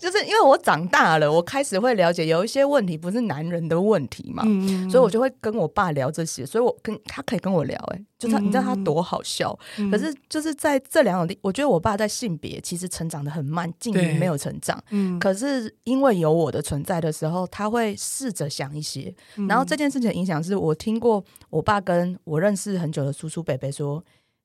[0.00, 6.44] 就是因为我长大了，我开始会了解有一些问题不是男人的问题嘛，嗯、所以我就会跟我爸聊这些。
[6.46, 9.56] 所以我跟他可以跟我聊、欸，哎，就他，你知道他多好笑。
[9.78, 14.82] 嗯、可是就是在这两种地，我觉得我爸在性别其实成长的很慢，近于没有成长。
[14.90, 19.14] 嗯、可是因为有我的存在的时候，他会试着想一些。
[19.48, 24.02] 然后这件事情的影响是我听过我爸跟我认识很久的叔叔伯伯说：“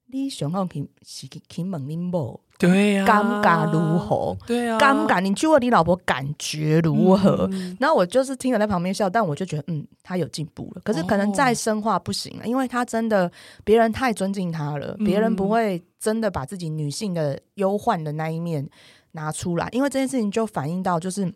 [0.07, 4.37] 你想要去是去问你某，对呀，尴尬如何？
[4.45, 10.81] 对啊，尴尬，你去问你老婆感觉如何？”嗯、然后我就是听了在旁边笑，但我就觉得嗯，他有进步了。
[10.83, 13.31] 可是可能再深化不行了，哦、因为他真的
[13.63, 18.69] 别人太尊敬他了，别人不会真的把自己女性的忧患的那一面
[19.11, 21.33] 拿出来，因为这件事情就反映到就是。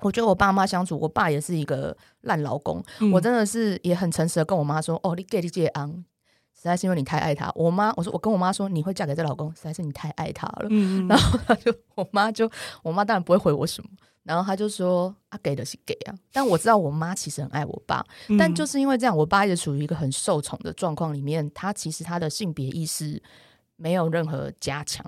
[0.00, 2.80] 我觉得我爸妈相处，我爸也是一个烂老公。
[3.00, 6.04] 嗯、我真的是也很诚实的跟我妈说：“哦，你给你姐安，
[6.58, 10.66] 实在是因为你太爱他。”我妈我说我跟我妈说：“你会嫁给这老公，实在是你太爱他了。
[10.70, 12.50] 嗯” 然后他就我妈就
[12.82, 13.90] 我妈当然不会回我什么，
[14.24, 21.48] 然后他就说：“啊，给的是给啊。”但我知道我妈其实很爱我爸，嗯、但就是因为这样，我爸也处于一个很受宠的状况里面。
[21.54, 23.22] 他其实他的性别意识
[23.76, 25.04] 没有任何加强，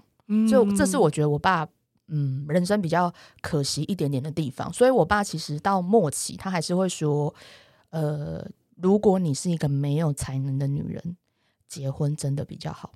[0.49, 1.67] 就这是我觉得我爸。
[2.13, 7.33] 嗯，人生比较可惜一点点的地方，所以我爸其实到末期，他还是会说，
[7.91, 8.45] 呃，
[8.83, 11.17] 如果你是一个没有才能的女人，
[11.71, 12.91] 结婚真的比较好。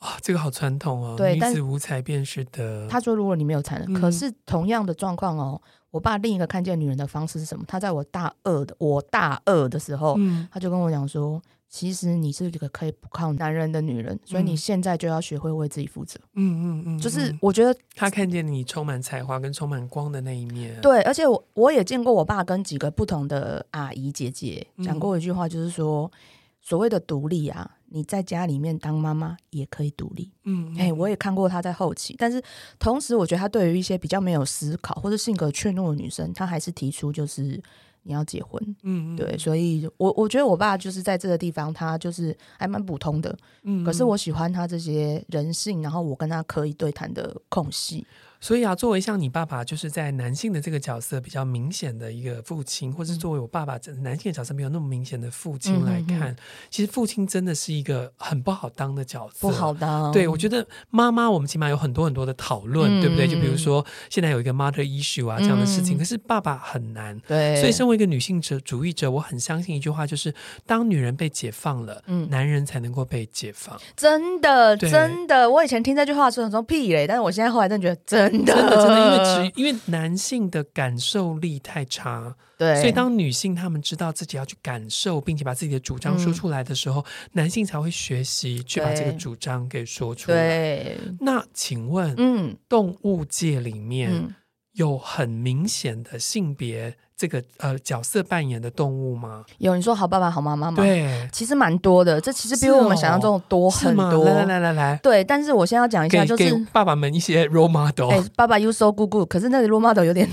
[0.00, 2.86] 啊、哦，这个好传统哦，对，但是无才便是德。
[2.90, 5.58] 他说，如果你没有才能，嗯、可是同样的状况哦，
[5.90, 7.64] 我爸另一个看见女人的方式是什么？
[7.66, 11.40] 他在我大二的，我大二的时候，嗯、他就跟我讲说。
[11.72, 16.18] 其实你是一个可以不靠男人的女人，所以你现在就要学会为自己负责。
[16.34, 20.76] 嗯嗯嗯，就是我觉得他看见你充满才华跟充满光的那一面。
[20.80, 26.18] 对，而且我我也见过我爸跟几个不同的阿姨姐姐讲过一句话，就是说、嗯、
[26.60, 30.32] 所谓的独立啊，你在家里面当妈妈也可以独立。
[30.44, 32.42] 嗯，哎、嗯，我也看过他在后期，但是
[32.78, 37.62] 同时我觉得他对于一些比较没有思考或者性格怯懦的女生，他还是提出就是。
[38.02, 48.06] 你要结婚，嗯，对，所以我我觉得我爸就是在这个地方，他就是还蛮普通的，嗯，可是我喜欢他这些人性，然后我跟他可以对谈的空隙。
[48.40, 56.34] 所以啊，作为像你爸爸，就是在男性的这个角色比较明显的一个父亲，或是作为我爸爸这男性的角色没有那么明显的父亲来看，
[56.70, 60.10] 其实父亲真的是一个很不好当的角色，不好当。
[60.10, 63.28] 对，我觉得妈妈，我们起码有很多很多的讨论，嗯、对不对？
[63.28, 67.20] 就比如说现在有一个 mother issue 啊这样的事情，嗯、可是爸爸很难。
[67.28, 73.78] 对，所以身为一个女性者主义者，我很相信一句话，就是当女人被解放了，嗯，男人才能够被解放。
[73.94, 78.29] 真的，真的，我以前听这句话说很说屁嘞，但是我现在后来真的觉得真。
[78.30, 90.36] 真的，真的，真的，因为 只因为男性的感受力太差，对，所以当女性她们知道自己要去感受，并且把自己的主张说出来的时候，嗯、男性才会学习去把这个主张给说出来。
[90.36, 94.34] 对，那请问，嗯，动物界里面，嗯、
[94.74, 99.44] 有很明显的性别这个呃角色扮演的动物吗？
[99.58, 100.76] 有，你说好爸爸、好妈妈吗？
[100.82, 102.20] 对，其实蛮多的。
[102.20, 104.24] 这其实比我们想象中的多很多。
[104.24, 108.10] 来来来来来，对，但是我先要讲一下，就是爸爸们一些 role model。
[108.10, 110.28] 哎，爸爸 you so good good，可是那个 role model 有点。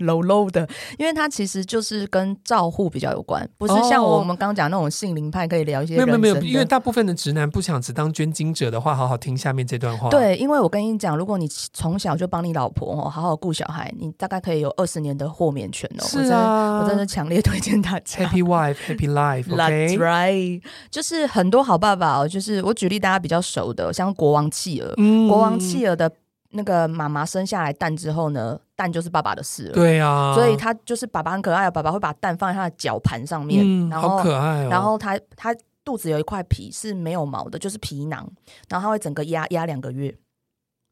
[0.00, 5.94] Low low 的，因为它其实就是跟照护比较有关，不是像我们刚刚讲那种性灵派可以聊一些。
[5.94, 10.08] 没有没有没有，因为大部分的直男不想只当捐精者的话，好好听下面这段话。
[10.10, 16.04] 对，因为我跟你讲，如果你从小就帮你老婆哦，好好顾小孩，你大概可以有二十年的豁免权哦。
[16.04, 18.24] 是啊，我真的强烈推荐大家。
[18.24, 19.44] Happy wife, happy life.
[19.44, 20.62] That's right。
[20.90, 26.10] 就是很多好爸爸哦，就是我举例大家比较熟的，像国王企鹅，嗯、国王企鹅的。
[26.52, 29.74] 那个妈妈生下来蛋之后呢，蛋就是爸爸的事了。
[29.74, 34.68] 对啊，所以他就是爸爸很可爱，爸爸会把蛋放在他的脚盘上面，嗯、然后好可爱哦。
[34.70, 38.26] 然后他他肚子有一块皮是没有毛的，就是皮囊，
[38.70, 40.16] 然后他会整个压压两个月，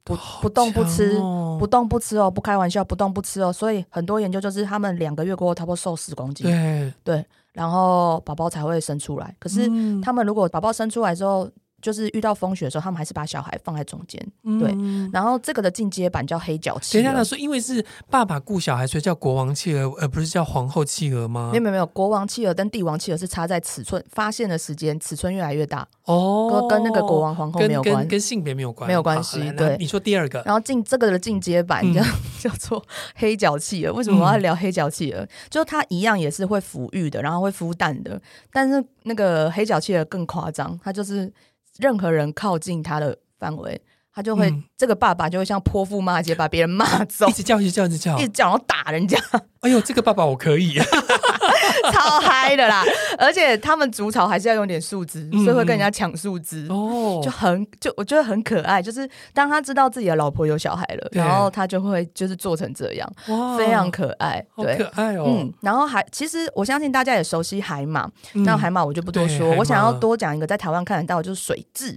[0.04, 3.50] 不不动不吃，哦、不动不吃哦，不开玩笑，不动不吃哦。
[3.50, 6.46] 所以很多研究就是他们两个月过后，差不多瘦十公斤。
[6.46, 9.34] 对对，然后宝宝才会生出来。
[9.38, 9.66] 可是
[10.02, 11.48] 他们如果宝宝生出来之后，
[11.80, 15.10] 就是遇到风雪的时候，他们还是把小孩放在中间，嗯、对。
[15.12, 17.02] 然后这个的进阶版叫黑脚企鹅。
[17.04, 21.50] 等一下说，因为是爸爸雇小孩，所以叫国王企鹅，而不是叫皇后企鹅吗？
[21.52, 29.50] 没有没有没有，国王企鹅跟帝王企鹅是差在尺寸，发现的时间，尺寸越来越大哦，跟那个国王皇后没有关，跟，跟，跟性别没有关，没有关系。
[29.52, 32.06] 对，你说第二个，然后进这个的进阶版叫、嗯、
[32.40, 33.92] 叫做黑脚企鹅。
[33.92, 35.20] 为什么我要聊黑脚企鹅？
[35.20, 38.20] 嗯、就它一样也是会抚育的，然后会孵蛋的，
[38.52, 41.32] 但是那个黑脚企鹅更夸张，它就是。
[41.78, 43.80] 任何人靠近他的范围，
[44.12, 49.18] 他就会、嗯、这个爸爸就会像泼妇骂街，把别人骂走，一直叫，一直叫，一直叫，一直叫，然后打人家。
[49.60, 50.78] 哎呦，这个爸爸我可以，
[51.92, 52.84] 超嗨的啦！
[53.18, 58.80] 而且他们筑巢还是要用点树枝，嗯、所以会跟人家抢树枝哦，就很就我觉得很可爱。
[58.80, 65.24] 就是当他知道自己的老婆有小孩了，然后他就会就是做成这样，哇非常可爱，对，可爱哦。
[65.26, 71.96] 嗯，然后还其实我相信大家也熟悉海马，嗯、那海马我就不多说，我想要多讲一个在台湾看得到就是水蛭，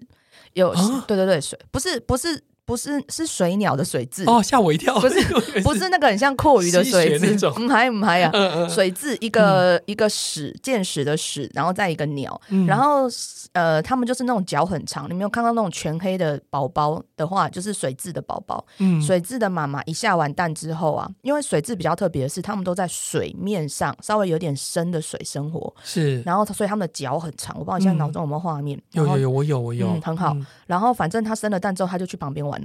[0.53, 2.43] 有、啊、对对对，水不是不是。
[2.71, 4.97] 不是是水鸟的水蛭哦，吓我一跳！
[4.97, 5.19] 不是
[5.62, 8.31] 不是那个很像蛞蝓的水蛭，嗯还嗯还呀，
[8.69, 13.10] 水蛭一个一个屎箭矢的屎，然后再一个鸟，然后
[13.51, 15.10] 呃，他们就是那种脚很长。
[15.10, 18.65] 你没有看到那种全黑的宝宝的话，就是水蛭的宝宝。
[18.77, 25.75] 嗯，水蛭的妈妈一下完蛋之后啊，因为水蛭比较特别的是，他们都在水面上稍微有点深的水生活。
[25.84, 27.53] 是，然后所以他们的脚很长。
[27.60, 28.81] 我不知道你现在脑中有没有画面？
[28.93, 30.34] 有有有，我有我有，很好。
[30.67, 32.61] 然后反正他生了蛋之后，他就去旁边玩。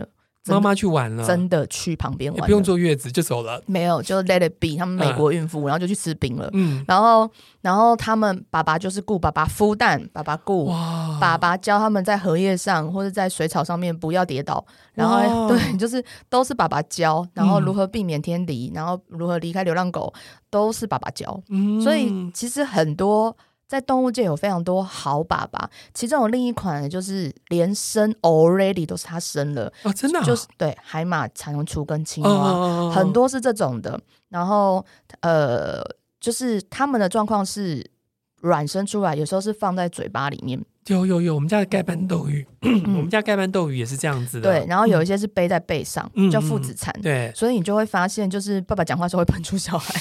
[0.48, 3.60] 妈妈去玩了，真的去旁边玩，不用坐月子就走了。
[3.66, 4.76] 没有，就 let it be。
[4.78, 6.48] 他们美国孕妇，然后就去吃冰了。
[6.52, 7.28] 嗯，然后，
[7.62, 10.72] 然后他们爸爸就是顾爸爸孵蛋，爸爸顾，
[11.20, 14.64] 爸爸教他们在荷叶上或者在水草上面不要跌倒。
[14.94, 20.14] 然后，哇 对，就是都是爸爸教，然后如何避免天敌，然后如何离开流浪狗，
[20.48, 21.42] 都是爸爸教。
[21.48, 23.36] 嗯，所以其实很多。
[23.68, 34.00] 在动物界有非常多好爸爸，其中有另一款就是连生 already 都是他生了哦，真的、啊、就是对海马、蟾蜍跟青蛙，哦、很多是这种的。
[34.28, 34.84] 然后
[35.20, 35.82] 呃，
[36.20, 37.84] 就是他们的状况是
[38.42, 40.62] 卵生出来，有时候是放在嘴巴里面。
[40.86, 44.48] 有有有，我们家的盖斑斗鱼， 嗯、我们家盖斑斗鱼也是这样子的。
[44.48, 46.94] 对，然后有一些是背在背上，嗯、叫父子蚕。
[47.02, 50.00] 对，所以你就会发现，就是爸爸讲话时候会喷出小孩。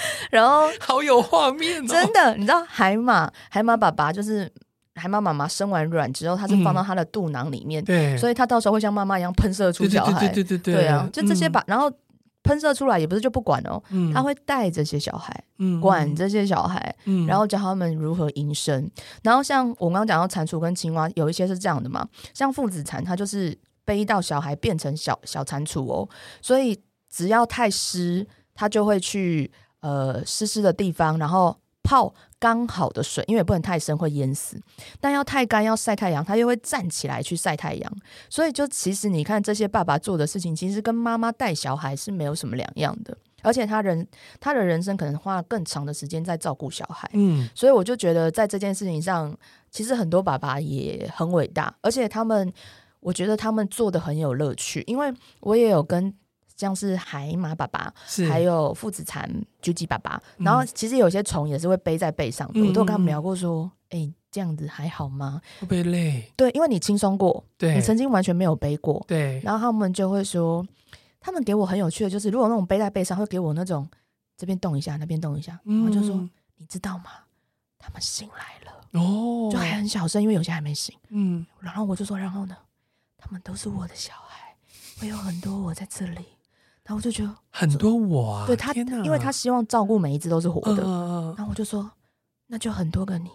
[0.30, 4.50] 然后 好有画面，哦，真的，你知道海马海马爸爸就是
[4.94, 11.90] 海马妈妈生完卵之后，它是放到它的肚囊里面，嗯、对，所以它到时候会像妈妈一样喷射出小孩，对对对对对，对啊，就这些把，嗯、然后
[12.42, 18.90] 喷射出来也不是就不管哦，嗯、他会带这些小孩，嗯、管这些小孩，嗯、然后教他们如何营生。
[19.22, 26.08] 然后像我刚刚讲到蟾蜍跟青蛙，有一些是这样的嘛，像父子蟾，它就是背到小孩变成小小蟾蜍哦，
[26.42, 29.50] 所以只要太湿，它就会去。
[29.80, 34.60] 呃，湿湿的地方，然后泡刚好的水，因为不能太深会淹死。
[35.00, 37.92] 但要太干要晒太阳，他又会站起来去晒太阳。
[38.28, 43.16] 所以就其实你看这些爸爸做的事情，其实跟妈妈带小孩是没有什么两样的。
[43.42, 44.04] 而且他人
[44.40, 47.08] 他的人生可能花了更长的时间在照顾小孩。
[47.12, 49.32] 嗯，所以我就觉得在这件事情上，
[49.70, 52.52] 其实很多爸爸也很伟大，而且他们
[52.98, 56.12] 我觉得他们做的很有乐趣，因为我也有跟。
[56.58, 57.94] 像是海马爸爸，
[58.28, 59.30] 还有父子蚕
[59.62, 65.40] 橘鸡爸爸，嗯、然后其实有些虫也是会背在背上的，嗯、我都有跟他们聊过，说，哎、欸，这样子还好吗？
[65.60, 66.30] 会不会累？
[66.36, 70.66] 对，因为你轻松过，对，你曾经完全没有背过，对，然后他们就会说，
[71.20, 73.88] 他们给我很有趣的，就是如果那种背在背上，会给我那种
[74.36, 77.04] 这边动一下，那边动一下，然后就说，嗯、你知道吗？
[77.78, 82.56] 他们醒来了，哦，就还很小声，因为有些还没醒，嗯，然后我就说，然后呢，
[83.16, 84.56] 他们都是我的小孩，
[84.98, 86.24] 会有很多我在这里。
[86.88, 91.90] 然后我就觉得很多我啊，对他，因为他希望照顾每一只都是活的，嗯、然后我就说
[92.46, 93.28] 那就很多个你。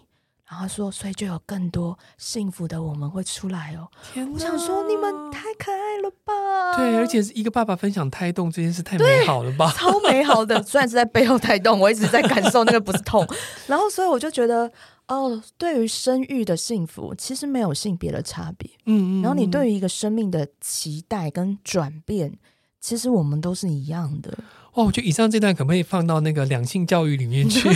[0.50, 3.88] 然后说，所以就有更多幸福的我们会出来哦。
[4.14, 6.78] 天，我想说你们太可爱了吧？
[6.78, 9.72] 对，而且是一个爸爸分享胎动这件事太美好了吧？
[9.76, 13.26] 超美好的，虽然是在背后胎动，我一直在感受那个不是痛。
[13.66, 14.72] 然后，所以我就觉得，
[15.08, 18.70] 哦，对于生育的幸福，其实没有性别的差别。
[18.86, 19.22] 嗯，嗯嗯。
[19.24, 22.38] 然后，你对于一个生命的期待跟转变，
[22.84, 24.38] 其实我们都是一样的。
[24.74, 27.70] 哦，我觉得以上这段可不可以放到那个两性教育里面去，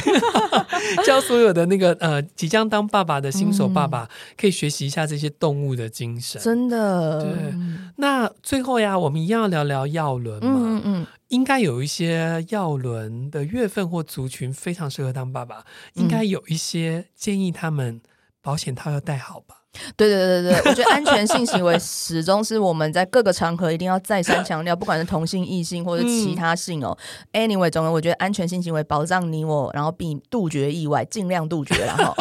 [1.05, 6.41] 教所有的那个呃即将当爸爸的新手爸爸，可以学习一下这些动物的精神。
[6.41, 7.53] 真的，对。
[7.95, 10.51] 那最后呀，我们一样要聊聊药轮嘛。
[10.53, 11.07] 嗯嗯。
[11.29, 18.01] 应该有一些药轮的月份或族群非常适合当爸爸，应该有一些建议他们
[18.41, 19.56] 保险套要带好吧。
[19.95, 26.97] 对对对对，我觉得安全性行为始终是我们在各个场合一定要再三强调，不管是同性、异性或者其他性哦。
[27.31, 31.85] 嗯、anyway，总之我觉得安全性行为保障你我，然后并杜绝意外，尽量杜绝。
[31.85, 32.15] 然后，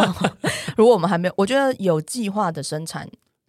[0.76, 3.08] 如果我们还没有，我觉得有计划的生产。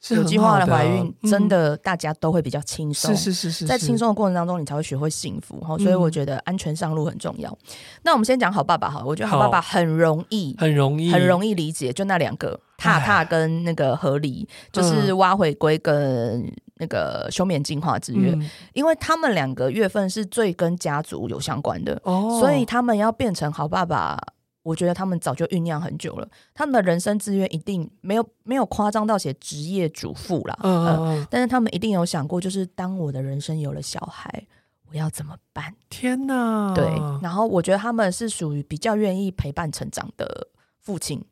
[0.09, 3.13] 有计划的怀孕，嗯、真的大家都会比较轻松。
[3.13, 5.59] 是是是是，在轻松的过程当中，你才会学会幸福。
[5.59, 7.57] 哈、嗯，所以我觉得安全上路很重要。
[8.03, 11.91] 那我们先讲好爸爸哈，我觉得好爸爸很容易，很容易，很容易理解。
[11.91, 24.17] 就那两个，踏踏跟那个河狸，就是挖回归跟那个休眠进化之月，嗯、因为他们两个月份是最跟家族有相关的，哦、所以他们要变成好爸爸。
[24.63, 34.45] 我觉得他们早就酝酿很久了，他们的人生志愿一定没有没有夸张到写职业主妇啦，嗯，但是他们一定有想过，就是当我的人生有了小孩，
[34.89, 35.73] 我要怎么办？
[35.89, 36.73] 天哪！
[36.75, 36.83] 对，
[37.21, 40.49] 然后我觉得他们是属于比较愿意陪伴成长的
[40.81, 41.23] 父亲。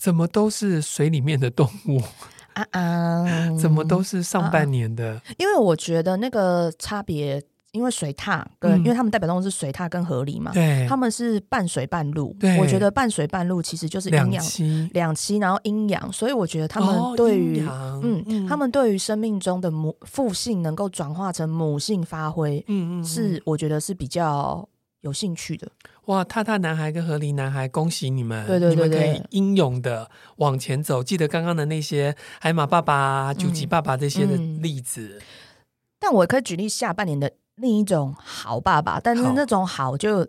[0.00, 2.00] 怎么都是水里面的动物
[2.54, 3.24] 啊啊！
[3.60, 5.12] 怎么都是上半年的？
[5.12, 7.40] 啊啊因为我觉得那个差别。
[7.72, 12.34] 因为水獭跟，嗯、因为他们代表动物是水獭跟河狸嘛，对，他们是半水半陆。
[12.40, 24.68] 对我觉得半水半陆其实就是阴阳两栖，两栖，然后阴阳，所以我觉得他们对于，哦、嗯，嗯他们对于生命中的母父性能够转化成母性发挥，嗯嗯，是我觉得是比较
[25.00, 25.70] 有兴趣的。
[26.06, 28.46] 哇，踏踏男孩跟河狸男孩，恭喜你们！
[28.46, 31.02] 对对对对，你们可以英勇的往前走。
[31.02, 35.22] 记得刚刚的那些海马爸爸、九级爸爸这些的例子，嗯嗯。
[35.98, 37.30] 但我可以举例下半年的。
[37.56, 40.26] 另一种好爸爸，但是那种好就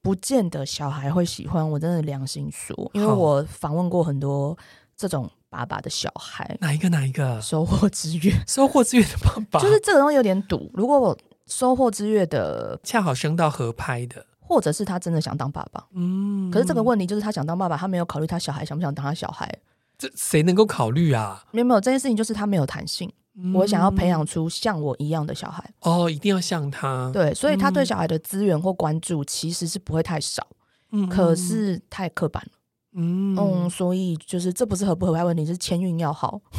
[0.00, 1.68] 不见得小孩会喜欢。
[1.68, 4.56] 我真的良心说，因为我访问过很多
[4.96, 6.56] 这种爸爸的小孩。
[6.60, 6.88] 哪一个？
[6.88, 7.40] 哪一个？
[7.40, 10.70] 收获之月，收获之月的爸爸， 就是这个东西有点赌。
[10.72, 19.52] 如果我收获之月的恰好升到合拍的，或者是他真的想当爸爸，嗯，可是这个问题就是他想当爸爸，他没有考虑他小孩想不想当他小孩。
[19.98, 21.44] 这谁能够考虑啊？
[21.50, 23.12] 没有没有，这件事情就是他没有弹性。
[23.54, 27.08] 我想要培养出像我一样的小孩哦，一定要像他。
[27.12, 30.44] 对，所以他对小孩的资源或关注其实是不会太少，
[30.90, 32.57] 嗯，可是太刻板了，
[33.00, 36.40] 嗯嗯，所以就是这不是合不合拍问题，是签运要好。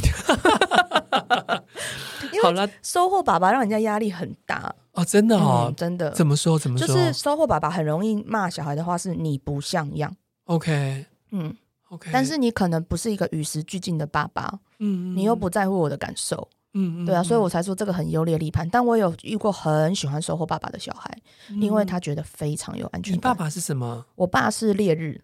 [2.41, 6.09] 好了，收获爸爸让人家压力很大哦，真的哦，嗯、真的。
[6.11, 6.57] 怎么说？
[6.57, 6.87] 怎么说？
[6.87, 10.15] 就是收获爸爸很容易骂小孩的话是你不像样。
[10.45, 11.53] OK，嗯
[11.89, 16.47] ，OK，但是你可能不是一个与时俱进的爸爸，嗯，你又不在乎我的感受。
[16.73, 18.67] 嗯，对啊，所以我才说这个很优劣立判。
[18.69, 21.13] 但我有遇过很喜欢收获爸爸的小孩，
[21.49, 23.17] 嗯、因为他觉得非常有安全感。
[23.17, 24.05] 你爸爸是什么？
[24.15, 25.19] 我爸是烈日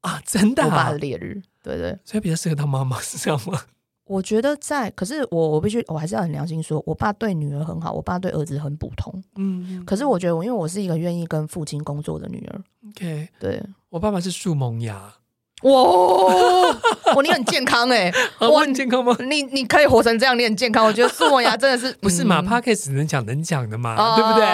[0.00, 3.60] 啊，真的、啊，我爸的烈日，对对，所以比较适合当妈妈，是这样吗？
[4.06, 9.12] 我觉得在，可是我我必须，我还是要很良心说，我爸对女儿很好，我爸对儿子很普通。
[9.36, 12.60] 嗯，嗯，可是我觉得我，因为我是一个愿意跟父亲工作的女儿。
[12.88, 15.14] OK，对，我爸爸是树萌芽。
[15.62, 19.14] 哇，哦，你很健康哎， 欸，我很健康吗？
[19.20, 20.86] 你你可以活成这样，你很健康。
[20.86, 24.44] 我觉得树萌芽真的是 不是嘛？Podcast 能讲能讲的嘛，呃、对不对？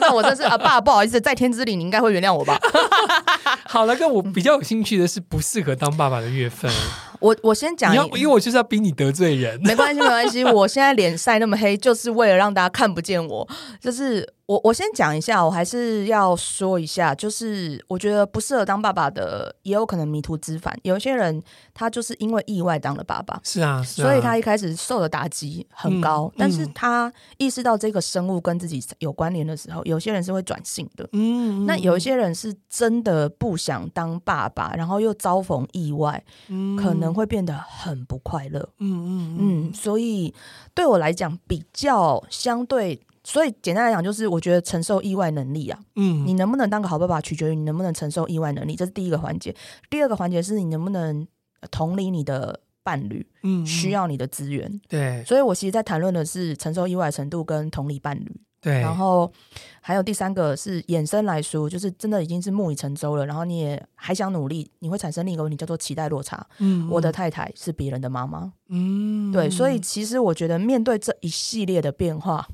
[0.00, 2.58] 那我真是啊，爸，不好意思，在天之灵，你应该会原谅我吧？
[3.76, 6.72] 好了，跟我比较有兴趣的是不适合当爸爸的月份。
[7.20, 9.60] 我我先讲，因为我就是要逼你得罪人。
[9.62, 13.48] 没关系，没关系， 我现在脸晒那么黑，就是为了让大家看不见我，
[13.80, 14.32] 就是。
[14.46, 20.72] 我我先讲一下，我还是要说一下，就是我觉得不适合当爸爸的，也有可能迷途知返。
[20.84, 21.42] 有些人
[21.74, 26.30] 他就是因为意外当了爸爸，是啊，是啊，所以他一开始受的打击很高。
[26.32, 31.08] 嗯，但是他意识到这个生物跟自己有关联的时候，有些人是会转性的。
[31.10, 38.68] 嗯，那有一些人是真的不想当爸爸，然后又遭逢意外，嗯，可能会变得很不快乐。
[38.78, 40.34] 嗯嗯嗯，所以
[40.74, 43.00] 对我来讲，比较相对。
[43.24, 49.52] 所以简单来讲，就是我觉得承受意外能力啊，嗯，你能不能当个好爸爸，取决于你能不能承受意外能力，这是第一个环节。
[49.90, 51.26] 第二个环节是你能不能
[51.72, 54.80] 同理你的伴侣，嗯，需要你的资源。
[54.88, 58.40] 对，所以我其实，在谈论的是承受意外程度跟同理伴侣。
[58.66, 59.32] 对，然后
[59.80, 66.44] 还有第三个是衍生来说，就是真的已经是木已成舟了，然后你也还想努力，你会产生另一个问题叫做期待落差。
[66.58, 68.52] 嗯，我的太太是别人的妈妈。
[68.70, 72.48] 嗯，对，所以其实我觉得面对这一系列的变化，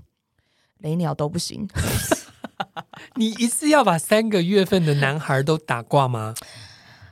[0.80, 1.66] 雷鸟都不行。
[3.16, 6.34] 你一次要把三个月份的男孩都打挂吗？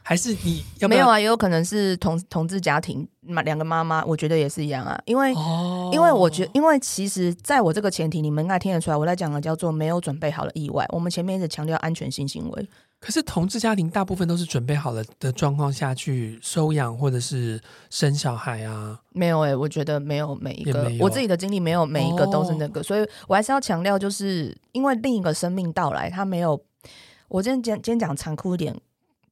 [0.03, 0.89] 还是你要？
[0.89, 5.01] 没有啊，也有可能是同同志家庭嘛，两个妈妈，我觉得也是一样啊。
[5.05, 10.87] 因为，哦、因为我觉得，因为其实在我这个前提，你们应该听得出来，我在讲的叫做没有准备好的意外。
[10.91, 12.69] 我们前面一直强调安全性行为，
[13.01, 17.61] 可是同志家庭大部分都是准备好了的状况下去收养或者是
[17.91, 18.99] 生小孩啊。
[19.13, 26.61] 没有诶、欸，我觉得没有每一个，我自己的经历没有每一个都是那个，哦、所以我还是要强调，就是因为另一个生命到来，他没有。
[27.29, 28.75] 我今天讲今天讲残酷一点。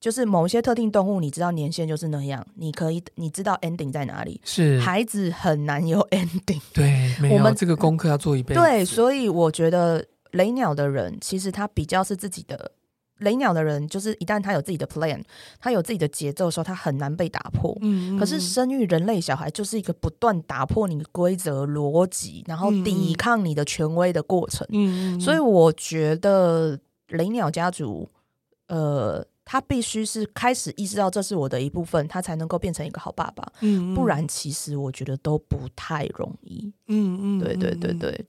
[0.01, 4.40] 就是某一些特定动物，你知道年限就是那样，你可以你知道 ending 在哪里。
[4.44, 6.61] 是孩子很难有 ending。
[6.72, 8.61] 对，我们这个功课要做一辈子。
[8.61, 12.70] 对，所以我觉得雷鸟的人其实他比较是自己的
[13.18, 15.20] 雷鸟的人，就是一旦他有自己的 plan，
[15.59, 17.76] 他有自己的节奏的时候，他很难被打破。
[17.80, 18.18] 嗯，嗯。
[18.20, 24.64] 可是生育人类小孩就是一个不断打破你的规则逻辑，然后抵抗你的权威的过程。
[24.70, 25.20] 嗯，嗯。
[25.20, 26.78] 所以我觉得
[27.09, 28.09] 雷鸟家族，
[28.68, 29.26] 呃。
[29.51, 33.42] 他必须是开始意识到这是我的一部分，他才能够变成一个好爸爸。
[33.61, 36.70] 嗯，嗯，不然其实我觉得都不太容易。
[36.88, 38.26] 嗯嗯，对对对对。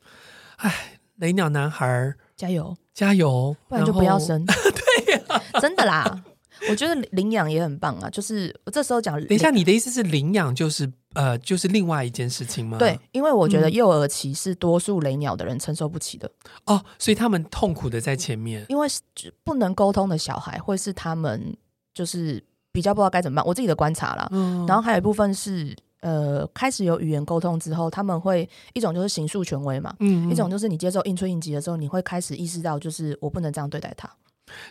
[0.56, 0.74] 哎，
[1.18, 4.46] 雷鸟男孩，加油加油，不然就不要生。
[4.48, 6.24] 对呀、啊，真的啦。
[6.68, 9.20] 我觉得领养也很棒啊，就是我这时候讲。
[9.26, 12.78] 等一下，你的意思是领养就是呃，就是另外一件事情吗？
[12.78, 16.30] 对，因为我觉得幼儿期是多数雷鸟的人承受不起的。
[16.66, 18.88] 嗯、哦，所以他们痛苦的在前面，因为
[19.44, 21.56] 不能沟通的小孩，会是他们
[21.94, 23.46] 就是比较不知道该怎么办。
[23.46, 34.10] 我自己的观察啦，嗯、然后还有一部分是呃，开始有语言沟通之后，他们会一种就是形塑权威嘛，嗯，嗯，一种就是你接受应催应急的时候，你会开始意识到，就是我不能这样对待他。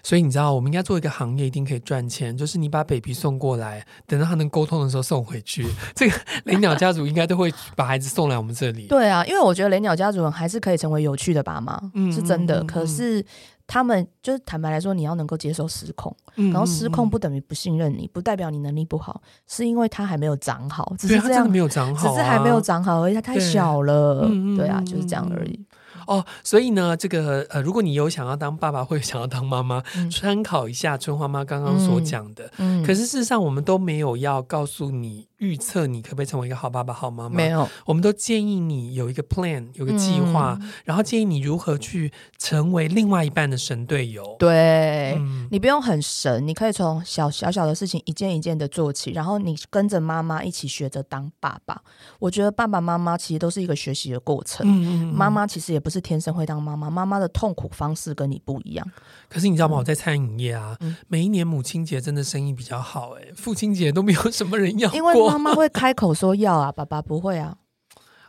[0.02, 2.36] 所以你知道，我们应该做一个行业，一定可以赚钱。
[2.36, 5.66] 就是你把 baby 送过来，等到他能沟通的时候送回去。
[5.94, 8.86] 这个 雷鸟家族应该都会把孩子送来我们这里。
[8.86, 12.62] 对啊，因为我觉得雷鸟家族人还是可以成为有趣的爸妈，嗯、是真的。
[12.64, 13.24] 可是
[13.66, 24.26] 他们就是坦白来说，你要能够接受失控，嗯、然后失控不等于不信任你，不代表你能力不好，是因为他还没有长好，只是这样，他没有长好、啊，只是还没有长好而已，他太小了。
[24.56, 25.60] 对，对啊，就是这样而已。
[26.08, 32.50] 哦，所以呢，这个呃，如果你有想要当爸爸或者想要当妈妈，嗯、参考一下春花妈刚刚所讲的。
[32.56, 35.27] 嗯，可是事实上，我们都没有要告诉你。
[35.38, 37.36] 预测你可不可以成为一个好爸爸、好妈妈？
[37.36, 44.36] 没有，我们都建议你有一个 plan，有个计划，嗯、然后建议你如何去成为另外一半的神队友。
[44.38, 51.80] 对，嗯、你不用很神，你可以从小小小的事情一件一件的做起，然后你跟着妈妈一起学着当爸爸。
[52.18, 54.66] 我觉得爸爸妈妈其实都是一个学习的过程。
[54.66, 58.90] 嗯嗯，妈妈其实也不是天生会当妈妈，妈妈的痛苦方式跟你不一样。
[59.28, 59.76] 可是你知道吗？
[59.76, 65.27] 我在餐饮业啊，嗯、每一年母亲节真的生意比较好，哎，父亲节都没有什么人要过。
[65.28, 67.56] 妈妈会开口说要啊，爸爸不会啊。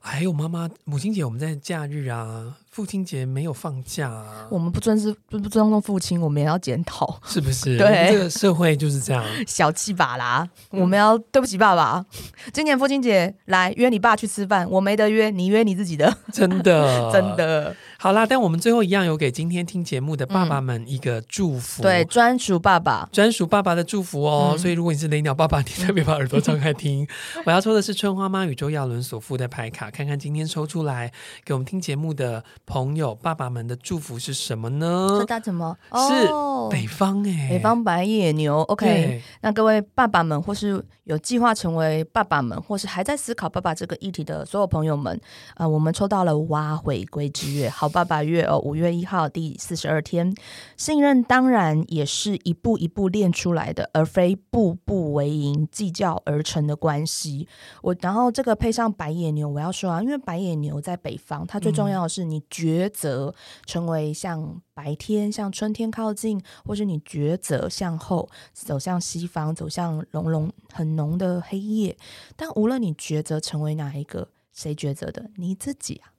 [0.01, 2.55] 还有妈妈，母亲节我们在假日啊。
[2.71, 7.75] 父亲节没有放假啊，我们不尊师不不尊重父亲，我们也要检讨，是不是？
[7.77, 10.47] 对，这个社会就是这样， 小气吧啦。
[10.69, 12.05] 我们要对不起爸爸，
[12.53, 17.75] 今年父亲节来约你爸去吃饭，我没得约，你约你自己的，真的真的。
[18.01, 24.55] 好啦，但我们最后一样有给今天听节目的爸爸们一个祝福，对，专属爸爸，专属爸爸的祝福哦。
[24.57, 27.05] 所以如果你是雷鸟爸爸，你特别把耳朵张开听。
[27.45, 31.11] 我要抽的是春花妈与周耀伦所附的牌卡，看看今天抽出来
[31.43, 35.17] 给我们听节目的朋友爸爸们的祝福是什么呢？
[35.19, 35.75] 这大什么？
[35.91, 36.29] 是
[36.71, 38.61] 北方哎、欸，北方白野牛。
[38.61, 45.13] OK，那各位爸爸们，或是有计划成为爸爸们，或是还在思考爸爸这个议题的所有朋友们，
[45.55, 50.31] 啊、呃，我们抽到了蛙回归之月，好爸爸月哦，五月一号第四十二天，
[50.77, 57.47] 信任当然也是一步一步练出来的，而非步步为营计较而成的关系。
[57.81, 62.87] 我然后这个配上白野牛，我要说啊，因为白野牛在北方，它最重要的是你抉。
[62.99, 63.33] 择
[63.65, 71.95] 成为像白天、向春天靠近，或是你抉择向后走向西方，走向浓浓很浓的黑夜。
[72.35, 75.29] 但无论你抉择成为哪一个，谁抉择的？
[75.37, 76.11] 你自己啊！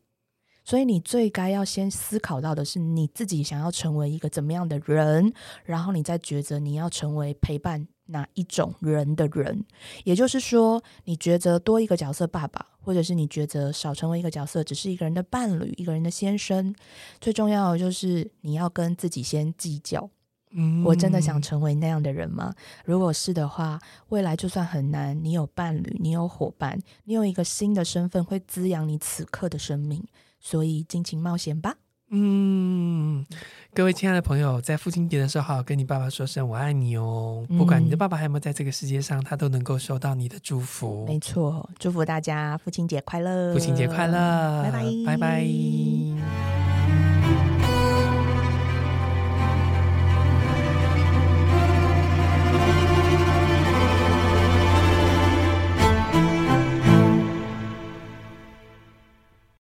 [0.64, 5.32] 所以你最该要先思考到的是你自己想要成为一个怎么样的人，
[5.64, 7.88] 然后你再抉择你要成为陪伴。
[8.12, 9.64] 哪一种人的人，
[10.02, 16.74] 也就是说，你抉择多一个角色爸爸，或者是你抉择少成为一个角色，只是一个人的伴侣，一个人的先生。
[17.20, 20.10] 最重要的就是你要跟自己先计较，
[20.50, 22.52] 嗯，我真的想成为那样的人吗？
[22.84, 30.04] 如果是的话，未来就算很难，你有伴侣，你有伙伴，你有一个新的身份会滋养你此刻的生命，
[30.40, 31.76] 所以尽情冒险吧。
[32.10, 33.24] 嗯。
[33.72, 37.46] 各位亲爱的朋友，在父亲节的时候，好好跟你爸爸说声“我爱你”哦。
[37.56, 41.06] 不管你的爸爸还有没有在这个世界上，他都能够收到你的祝福。
[41.06, 43.52] 没错，祝福大家父亲节快乐！
[43.52, 44.62] 父亲节快乐！
[44.64, 44.84] 拜拜！
[45.06, 46.69] 拜拜！